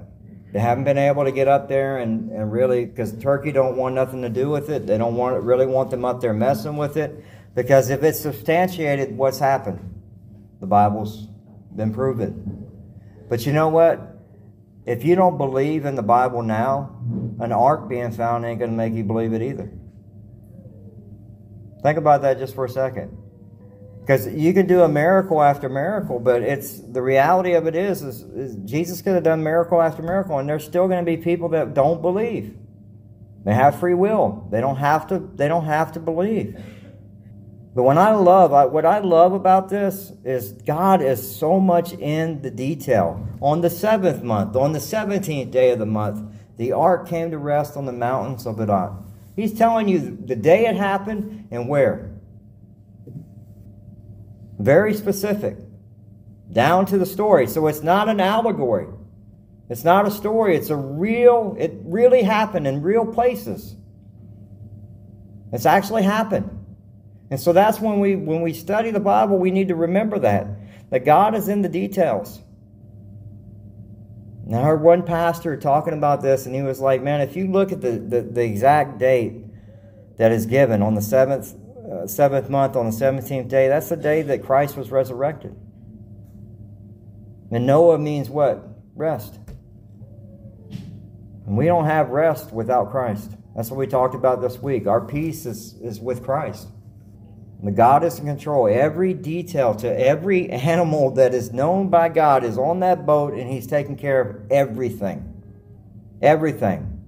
They 0.53 0.59
haven't 0.59 0.85
been 0.85 0.99
able 0.99 1.25
to 1.25 1.33
get 1.33 1.47
up 1.47 1.69
there 1.69 1.99
and, 1.99 2.31
and 2.33 2.51
really 2.51 2.85
because 2.85 3.13
Turkey 3.19 3.53
don't 3.53 3.77
want 3.77 3.95
nothing 3.95 4.23
to 4.23 4.29
do 4.29 4.51
with 4.51 4.69
it. 4.69 4.87
They 4.87 4.99
don't 4.99 5.15
want 5.15 5.41
really 5.43 5.67
want 5.67 5.91
them 5.91 6.05
up 6.05 6.21
there 6.21 6.33
messing 6.33 6.77
with 6.77 6.97
it 6.97 7.25
because 7.55 7.91
if 7.91 8.03
it's 8.03 8.19
substantiated, 8.19 9.17
what's 9.17 9.39
happened? 9.39 9.79
The 10.61 10.67
Bible's 10.67 11.29
been 11.77 11.93
proven. 11.95 12.67
But 13.29 13.47
you 13.47 13.53
know 13.53 13.69
what? 13.69 14.19
If 14.87 15.05
you 15.05 15.15
don't 15.15 15.39
believe 15.39 15.85
in 15.85 15.95
the 15.95 16.03
Bible 16.03 16.43
now, 16.43 16.99
an 17.39 17.53
ark 17.53 17.89
being 17.89 18.11
found 18.11 18.45
ain't 18.45 18.59
going 18.59 18.73
to 18.73 18.77
make 18.77 18.93
you 18.93 19.05
believe 19.05 19.33
it 19.33 19.43
either. 19.43 19.71
Think 21.83 21.99
about 21.99 22.23
that 22.23 22.39
just 22.39 22.55
for 22.55 22.65
a 22.65 22.69
second. 22.69 23.17
Because 24.01 24.27
you 24.27 24.53
can 24.53 24.67
do 24.67 24.83
a 24.83 24.89
miracle 24.89 25.43
after 25.43 25.69
miracle, 25.69 26.19
but 26.19 26.43
it's 26.43 26.81
the 26.81 27.03
reality 27.03 27.53
of 27.53 27.67
it 27.67 27.77
is, 27.77 28.03
is, 28.03 28.23
is 28.23 28.57
Jesus 28.65 29.03
could 29.03 29.15
have 29.15 29.23
done 29.23 29.43
miracle 29.43 29.81
after 29.81 30.03
miracle, 30.03 30.39
and 30.39 30.49
there's 30.49 30.65
still 30.65 30.89
going 30.89 31.05
to 31.05 31.09
be 31.09 31.17
people 31.17 31.51
that 31.51 31.75
don't 31.75 32.03
believe. 32.03 32.57
They 33.45 33.55
have 33.55 33.79
free 33.79 33.95
will. 33.95 34.49
They 34.51 34.61
don't 34.61 34.77
have 34.77 35.07
to. 35.09 35.19
They 35.35 35.49
don't 35.49 35.65
have 35.65 35.93
to 35.93 36.01
believe. 36.01 36.61
But 37.75 37.85
when 37.85 37.99
I 37.99 38.13
love, 38.13 38.53
I, 38.53 38.65
what 38.65 38.85
I 38.85 38.99
love 38.99 39.33
about 39.33 39.69
this 39.69 40.13
is 40.25 40.53
God 40.53 41.01
is 41.01 41.37
so 41.37 41.61
much 41.61 41.93
in 41.93 42.43
the 42.43 42.51
detail. 42.51 43.27
On 43.41 43.61
the 43.61 43.71
seventh 43.71 44.23
month, 44.23 44.57
on 44.57 44.73
the 44.73 44.81
seventeenth 44.81 45.53
day 45.53 45.71
of 45.71 45.79
the 45.79 45.87
month, 45.87 46.35
the 46.57 46.73
ark 46.73 47.09
came 47.09 47.31
to 47.31 47.39
rest 47.39 47.77
on 47.77 47.87
the 47.87 47.93
mountains 47.93 48.47
of 48.47 48.61
Edom. 48.61 49.10
He's 49.37 49.53
telling 49.53 49.89
you 49.89 50.19
the 50.25 50.37
day 50.37 50.67
it 50.67 50.77
happened 50.77 51.49
and 51.51 51.69
where. 51.69 52.11
Very 54.59 54.93
specific, 54.95 55.57
down 56.53 56.87
to 56.87 56.99
the 56.99 57.07
story. 57.07 57.47
So 57.47 57.67
it's 57.67 57.83
not 57.83 58.09
an 58.09 58.21
allegory. 58.21 58.89
It's 59.71 59.85
not 59.85 60.07
a 60.07 60.11
story. 60.11 60.57
It's 60.57 60.71
a 60.71 60.77
real. 60.77 61.57
It 61.59 61.73
really 61.85 62.23
happened 62.23 62.67
in 62.67 62.83
real 62.83 63.07
places. 63.07 63.77
It's 65.53 65.67
actually 65.67 66.03
happened. 66.03 66.57
And 67.31 67.39
so 67.41 67.53
that's 67.53 67.81
when 67.81 68.01
we 68.01 68.17
when 68.17 68.43
we 68.43 68.53
study 68.53 68.91
the 68.91 69.01
Bible, 69.01 69.39
we 69.39 69.51
need 69.51 69.69
to 69.69 69.77
remember 69.77 70.19
that 70.19 70.47
that 70.91 71.05
God 71.05 71.35
is 71.35 71.49
in 71.49 71.63
the 71.63 71.69
details. 71.69 72.41
Now, 74.51 74.63
I 74.63 74.65
heard 74.65 74.83
one 74.83 75.05
pastor 75.05 75.57
talking 75.57 75.93
about 75.95 76.23
this, 76.23 76.45
and 76.45 76.53
he 76.53 76.61
was 76.61 76.81
like, 76.81 77.01
"Man, 77.05 77.21
if 77.21 77.37
you 77.37 77.47
look 77.47 77.71
at 77.71 77.81
the 77.81 77.93
the, 77.93 78.21
the 78.21 78.43
exact 78.43 78.99
date 78.99 79.45
that 80.17 80.33
is 80.33 80.45
given 80.45 80.83
on 80.83 80.97
the 80.97 81.01
seventh 81.01 81.55
uh, 81.89 82.09
seventh 82.09 82.51
month 82.51 82.75
on 82.75 82.87
the 82.87 82.93
seventeenth 82.93 83.47
day, 83.47 83.69
that's 83.69 83.89
the 83.89 83.97
day 83.97 84.23
that 84.23 84.43
Christ 84.43 84.77
was 84.77 84.91
resurrected." 84.91 85.55
And 87.53 87.65
Noah 87.65 87.99
means 87.99 88.29
what? 88.29 88.67
Rest. 88.97 89.39
And 91.47 91.57
we 91.57 91.67
don't 91.67 91.85
have 91.85 92.09
rest 92.09 92.53
without 92.53 92.91
Christ. 92.91 93.31
That's 93.55 93.71
what 93.71 93.79
we 93.79 93.87
talked 93.87 94.17
about 94.17 94.41
this 94.41 94.61
week. 94.61 94.89
Our 94.89 95.01
peace 95.01 95.47
is, 95.47 95.75
is 95.81 96.01
with 96.01 96.25
Christ. 96.25 96.67
The 97.63 97.71
God 97.71 98.05
is 98.05 98.19
in 98.19 98.25
control. 98.25 98.69
Every 98.69 99.13
detail 99.13 99.75
to 99.77 99.89
every 99.89 100.49
animal 100.51 101.11
that 101.13 101.35
is 101.35 101.53
known 101.53 101.91
by 101.91 102.09
God 102.09 102.43
is 102.43 102.57
on 102.57 102.81
that 102.81 103.05
boat 103.05 103.35
and 103.35 103.51
He's 103.51 103.67
taking 103.67 103.97
care 103.97 104.21
of 104.21 104.51
everything. 104.51 105.43
Everything. 106.23 107.03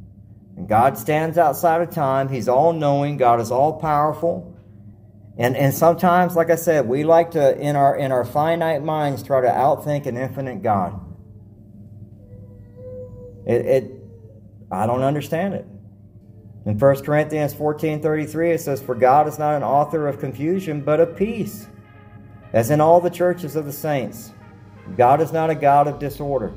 And 0.56 0.68
God 0.68 0.98
stands 0.98 1.38
outside 1.38 1.80
of 1.80 1.90
time. 1.90 2.28
He's 2.28 2.48
all 2.48 2.74
knowing. 2.74 3.16
God 3.16 3.40
is 3.40 3.50
all 3.50 3.80
powerful. 3.80 4.54
And, 5.38 5.56
and 5.56 5.72
sometimes, 5.72 6.36
like 6.36 6.50
I 6.50 6.56
said, 6.56 6.86
we 6.86 7.04
like 7.04 7.30
to, 7.30 7.58
in 7.58 7.74
our, 7.74 7.96
in 7.96 8.12
our 8.12 8.24
finite 8.24 8.82
minds, 8.82 9.22
try 9.22 9.40
to 9.40 9.48
outthink 9.48 10.04
an 10.04 10.18
infinite 10.18 10.62
God. 10.62 11.00
It, 13.46 13.66
it, 13.66 13.90
I 14.70 14.86
don't 14.86 15.02
understand 15.02 15.54
it. 15.54 15.66
In 16.64 16.78
1 16.78 17.04
Corinthians 17.04 17.54
14:33 17.54 18.54
it 18.54 18.60
says 18.60 18.80
for 18.80 18.94
God 18.94 19.26
is 19.26 19.38
not 19.38 19.54
an 19.54 19.62
author 19.62 20.06
of 20.06 20.20
confusion 20.20 20.80
but 20.80 21.00
of 21.00 21.16
peace 21.16 21.66
as 22.52 22.70
in 22.70 22.80
all 22.80 23.00
the 23.00 23.10
churches 23.10 23.56
of 23.56 23.64
the 23.64 23.72
saints. 23.72 24.32
God 24.96 25.20
is 25.20 25.32
not 25.32 25.50
a 25.50 25.54
God 25.54 25.88
of 25.88 25.98
disorder. 25.98 26.52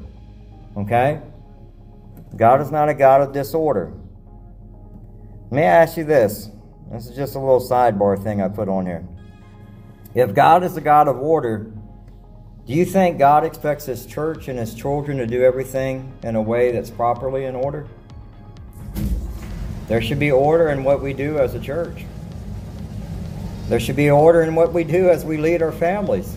Okay? 0.78 1.22
God 2.36 2.62
is 2.62 2.72
not 2.72 2.90
a 2.90 2.94
God 2.94 3.22
of 3.22 3.32
disorder. 3.32 3.94
May 5.52 5.64
I 5.64 5.84
ask 5.84 5.96
you 5.96 6.04
this. 6.04 6.50
This 6.92 7.08
is 7.08 7.16
just 7.16 7.36
a 7.36 7.40
little 7.40 7.62
sidebar 7.62 8.22
thing 8.22 8.42
I 8.42 8.50
put 8.50 8.68
on 8.68 8.86
here. 8.86 9.08
If 10.14 10.34
God 10.34 10.64
is 10.64 10.76
a 10.76 10.82
God 10.82 11.08
of 11.08 11.18
order, 11.18 11.72
do 12.66 12.74
you 12.74 12.86
think 12.86 13.18
God 13.18 13.46
expects 13.46 13.86
His 13.86 14.06
church 14.06 14.48
and 14.48 14.60
His 14.60 14.74
children 14.74 15.18
to 15.18 15.28
do 15.28 15.44
everything 15.44 16.14
in 16.24 16.36
a 16.36 16.42
way 16.42 16.72
that's 16.72 16.90
properly 16.90 17.46
in 17.46 17.56
order? 17.56 17.88
There 19.88 20.02
should 20.02 20.20
be 20.20 20.32
order 20.32 20.70
in 20.70 20.84
what 20.84 21.02
we 21.02 21.14
do 21.14 21.38
as 21.38 21.54
a 21.54 21.60
church. 21.60 22.06
There 23.68 23.80
should 23.80 23.96
be 23.96 24.10
order 24.10 24.42
in 24.42 24.56
what 24.56 24.74
we 24.74 24.84
do 24.84 25.10
as 25.10 25.26
we 25.26 25.38
lead 25.38 25.62
our 25.62 25.72
families. 25.72 26.36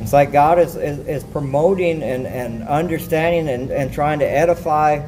It's 0.00 0.12
like 0.12 0.30
God 0.30 0.58
is, 0.58 0.76
is, 0.76 0.98
is 1.06 1.24
promoting 1.24 2.02
and, 2.02 2.26
and 2.26 2.62
understanding 2.62 3.48
and, 3.48 3.70
and 3.70 3.92
trying 3.92 4.20
to 4.20 4.24
edify 4.24 5.04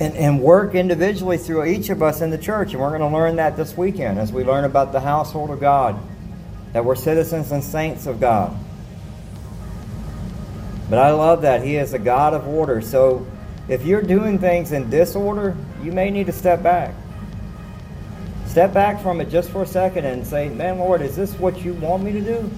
and, 0.00 0.14
and 0.16 0.40
work 0.40 0.74
individually 0.74 1.38
through 1.38 1.66
each 1.66 1.88
of 1.88 2.02
us 2.02 2.20
in 2.20 2.30
the 2.30 2.38
church. 2.38 2.72
And 2.72 2.80
we're 2.80 2.90
going 2.90 3.08
to 3.08 3.16
learn 3.16 3.36
that 3.36 3.56
this 3.56 3.76
weekend 3.76 4.18
as 4.18 4.32
we 4.32 4.42
learn 4.42 4.64
about 4.64 4.92
the 4.92 5.00
household 5.00 5.50
of 5.50 5.60
God, 5.60 5.98
that 6.72 6.84
we're 6.84 6.96
citizens 6.96 7.52
and 7.52 7.62
saints 7.62 8.06
of 8.06 8.18
God. 8.18 8.56
But 10.90 10.98
I 10.98 11.10
love 11.10 11.42
that. 11.42 11.62
He 11.62 11.76
is 11.76 11.94
a 11.94 11.98
God 11.98 12.34
of 12.34 12.46
order. 12.46 12.80
So 12.80 13.26
if 13.68 13.84
you're 13.84 14.02
doing 14.02 14.38
things 14.38 14.72
in 14.72 14.88
disorder, 14.90 15.56
you 15.82 15.92
may 15.92 16.10
need 16.10 16.26
to 16.26 16.32
step 16.32 16.62
back. 16.62 16.94
Step 18.46 18.72
back 18.72 19.02
from 19.02 19.20
it 19.20 19.28
just 19.28 19.50
for 19.50 19.62
a 19.62 19.66
second 19.66 20.04
and 20.04 20.26
say, 20.26 20.48
Man, 20.48 20.78
Lord, 20.78 21.02
is 21.02 21.16
this 21.16 21.34
what 21.34 21.62
you 21.64 21.74
want 21.74 22.02
me 22.02 22.12
to 22.12 22.20
do? 22.20 22.50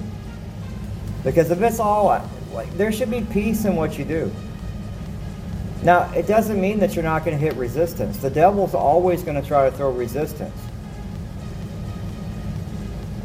Because 1.25 1.51
if 1.51 1.61
it's 1.61 1.81
all, 1.81 2.23
like, 2.53 2.73
there 2.77 2.93
should 2.93 3.11
be 3.11 3.23
peace 3.23 3.65
in 3.65 3.75
what 3.75 3.99
you 3.99 4.05
do. 4.05 4.31
Now, 5.83 6.13
it 6.13 6.27
doesn't 6.27 6.61
mean 6.61 6.81
that 6.81 6.95
you're 6.95 7.05
not 7.05 7.25
going 7.25 7.37
to 7.37 7.43
hit 7.43 7.55
resistance. 7.55 8.19
The 8.19 8.31
devil's 8.31 8.75
always 8.75 9.23
going 9.23 9.41
to 9.41 9.47
try 9.47 9.69
to 9.69 9.77
throw 9.77 9.91
resistance. 9.91 10.57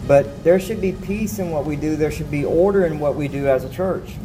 But 0.07 0.43
there 0.43 0.59
should 0.59 0.81
be 0.81 0.91
peace 0.91 1.39
in 1.39 1.51
what 1.51 1.65
we 1.65 1.75
do. 1.75 1.95
There 1.95 2.11
should 2.11 2.29
be 2.29 2.45
order 2.45 2.85
in 2.85 2.99
what 2.99 3.15
we 3.15 3.27
do 3.27 3.47
as 3.47 3.63
a 3.63 3.69
church. 3.69 4.15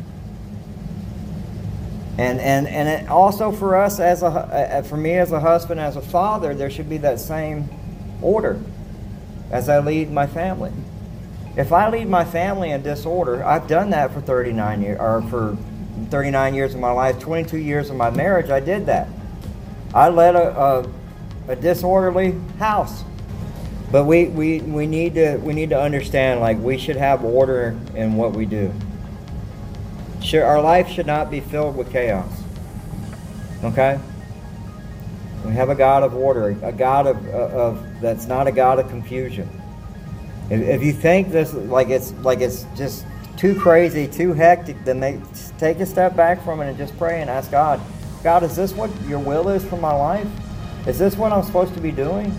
And, 2.18 2.40
and, 2.40 2.66
and 2.66 3.08
also 3.08 3.52
for 3.52 3.76
us 3.76 4.00
as 4.00 4.24
a, 4.24 4.26
uh, 4.26 4.82
for 4.82 4.96
me 4.96 5.12
as 5.18 5.30
a 5.30 5.38
husband, 5.38 5.78
as 5.78 5.94
a 5.94 6.02
father, 6.02 6.52
there 6.52 6.68
should 6.68 6.88
be 6.88 6.98
that 6.98 7.20
same 7.20 7.68
order 8.20 8.60
as 9.52 9.68
I 9.68 9.78
lead 9.78 10.10
my 10.10 10.26
family. 10.26 10.72
If 11.56 11.72
I 11.72 11.88
lead 11.88 12.08
my 12.08 12.24
family 12.24 12.72
in 12.72 12.82
disorder, 12.82 13.44
I've 13.44 13.68
done 13.68 13.90
that 13.90 14.12
for 14.12 14.20
39 14.20 14.82
years, 14.82 14.98
or 15.00 15.22
for 15.22 15.56
39 16.10 16.54
years 16.54 16.74
of 16.74 16.80
my 16.80 16.90
life, 16.90 17.20
22 17.20 17.56
years 17.56 17.88
of 17.88 17.94
my 17.94 18.10
marriage, 18.10 18.50
I 18.50 18.60
did 18.60 18.86
that. 18.86 19.08
I 19.94 20.08
led 20.08 20.34
a, 20.34 20.60
a, 20.60 20.90
a 21.52 21.56
disorderly 21.56 22.38
house. 22.58 23.04
But 23.92 24.04
we, 24.04 24.26
we, 24.26 24.60
we, 24.60 24.86
need 24.86 25.14
to, 25.14 25.36
we 25.38 25.54
need 25.54 25.70
to 25.70 25.80
understand, 25.80 26.40
like, 26.40 26.58
we 26.58 26.78
should 26.78 26.96
have 26.96 27.24
order 27.24 27.78
in 27.94 28.16
what 28.16 28.32
we 28.32 28.44
do. 28.44 28.72
Should, 30.28 30.42
our 30.42 30.60
life 30.60 30.90
should 30.90 31.06
not 31.06 31.30
be 31.30 31.40
filled 31.40 31.74
with 31.74 31.90
chaos. 31.90 32.30
Okay? 33.64 33.98
We 35.46 35.52
have 35.52 35.70
a 35.70 35.74
God 35.74 36.02
of 36.02 36.14
order, 36.14 36.54
a 36.62 36.70
God 36.70 37.06
of, 37.06 37.26
of 37.28 38.00
that's 38.02 38.26
not 38.26 38.46
a 38.46 38.52
God 38.52 38.78
of 38.78 38.90
confusion. 38.90 39.48
If, 40.50 40.60
if 40.60 40.82
you 40.82 40.92
think 40.92 41.30
this 41.30 41.54
like 41.54 41.88
it's 41.88 42.12
like 42.12 42.40
it's 42.40 42.66
just 42.76 43.06
too 43.38 43.58
crazy, 43.58 44.06
too 44.06 44.34
hectic, 44.34 44.76
then 44.84 45.00
they 45.00 45.18
take 45.56 45.80
a 45.80 45.86
step 45.86 46.14
back 46.14 46.44
from 46.44 46.60
it 46.60 46.68
and 46.68 46.76
just 46.76 46.94
pray 46.98 47.22
and 47.22 47.30
ask 47.30 47.50
God, 47.50 47.80
God, 48.22 48.42
is 48.42 48.54
this 48.54 48.74
what 48.74 48.90
your 49.06 49.20
will 49.20 49.48
is 49.48 49.64
for 49.64 49.78
my 49.78 49.94
life? 49.94 50.28
Is 50.86 50.98
this 50.98 51.16
what 51.16 51.32
I'm 51.32 51.42
supposed 51.42 51.72
to 51.72 51.80
be 51.80 51.90
doing? 51.90 52.34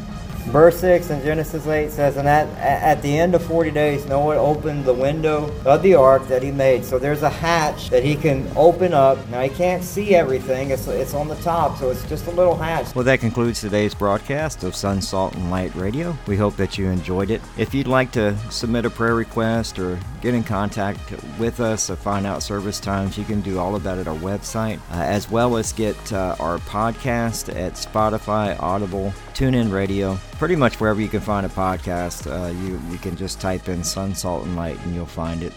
Verse 0.47 0.79
6 0.79 1.11
in 1.11 1.21
Genesis 1.23 1.67
8 1.67 1.91
says, 1.91 2.17
And 2.17 2.27
at, 2.27 2.47
at 2.57 3.01
the 3.01 3.17
end 3.17 3.35
of 3.35 3.43
40 3.43 3.71
days, 3.71 4.05
Noah 4.07 4.37
opened 4.37 4.85
the 4.85 4.93
window 4.93 5.51
of 5.65 5.83
the 5.83 5.93
ark 5.93 6.27
that 6.27 6.41
he 6.41 6.51
made. 6.51 6.83
So 6.83 6.97
there's 6.97 7.21
a 7.21 7.29
hatch 7.29 7.89
that 7.89 8.03
he 8.03 8.15
can 8.15 8.49
open 8.55 8.93
up. 8.93 9.17
Now, 9.29 9.41
he 9.41 9.49
can't 9.49 9.83
see 9.83 10.15
everything, 10.15 10.71
it's, 10.71 10.87
it's 10.87 11.13
on 11.13 11.27
the 11.27 11.35
top, 11.35 11.77
so 11.77 11.91
it's 11.91 12.07
just 12.09 12.25
a 12.27 12.31
little 12.31 12.55
hatch. 12.55 12.95
Well, 12.95 13.05
that 13.05 13.19
concludes 13.19 13.61
today's 13.61 13.93
broadcast 13.93 14.63
of 14.63 14.75
Son, 14.75 15.01
Salt, 15.01 15.35
and 15.35 15.51
Light 15.51 15.73
Radio. 15.75 16.17
We 16.25 16.35
hope 16.35 16.55
that 16.57 16.77
you 16.77 16.87
enjoyed 16.87 17.29
it. 17.29 17.41
If 17.57 17.73
you'd 17.73 17.87
like 17.87 18.11
to 18.13 18.35
submit 18.49 18.85
a 18.85 18.89
prayer 18.89 19.15
request 19.15 19.77
or 19.77 19.99
get 20.21 20.33
in 20.33 20.43
contact 20.43 20.99
with 21.37 21.59
us 21.59 21.89
or 21.89 21.95
find 21.95 22.25
out 22.25 22.41
service 22.41 22.79
times, 22.79 23.17
you 23.17 23.23
can 23.23 23.41
do 23.41 23.59
all 23.59 23.75
of 23.75 23.83
that 23.83 23.97
at 23.97 24.07
our 24.07 24.17
website, 24.17 24.79
uh, 24.91 25.01
as 25.01 25.29
well 25.29 25.57
as 25.57 25.73
get 25.73 26.11
uh, 26.11 26.35
our 26.39 26.57
podcast 26.59 27.55
at 27.55 27.73
Spotify, 27.73 28.59
Audible, 28.61 29.13
TuneIn 29.33 29.71
Radio 29.71 30.15
pretty 30.39 30.55
much 30.55 30.79
wherever 30.79 31.01
you 31.01 31.09
can 31.09 31.19
find 31.19 31.45
a 31.45 31.49
podcast, 31.49 32.25
uh, 32.31 32.47
you, 32.47 32.79
you 32.89 32.97
can 32.97 33.15
just 33.17 33.41
type 33.41 33.67
in 33.67 33.83
Son, 33.83 34.15
Salt, 34.15 34.45
and 34.45 34.55
Light 34.55 34.79
and 34.85 34.95
you'll 34.95 35.05
find 35.05 35.43
it. 35.43 35.51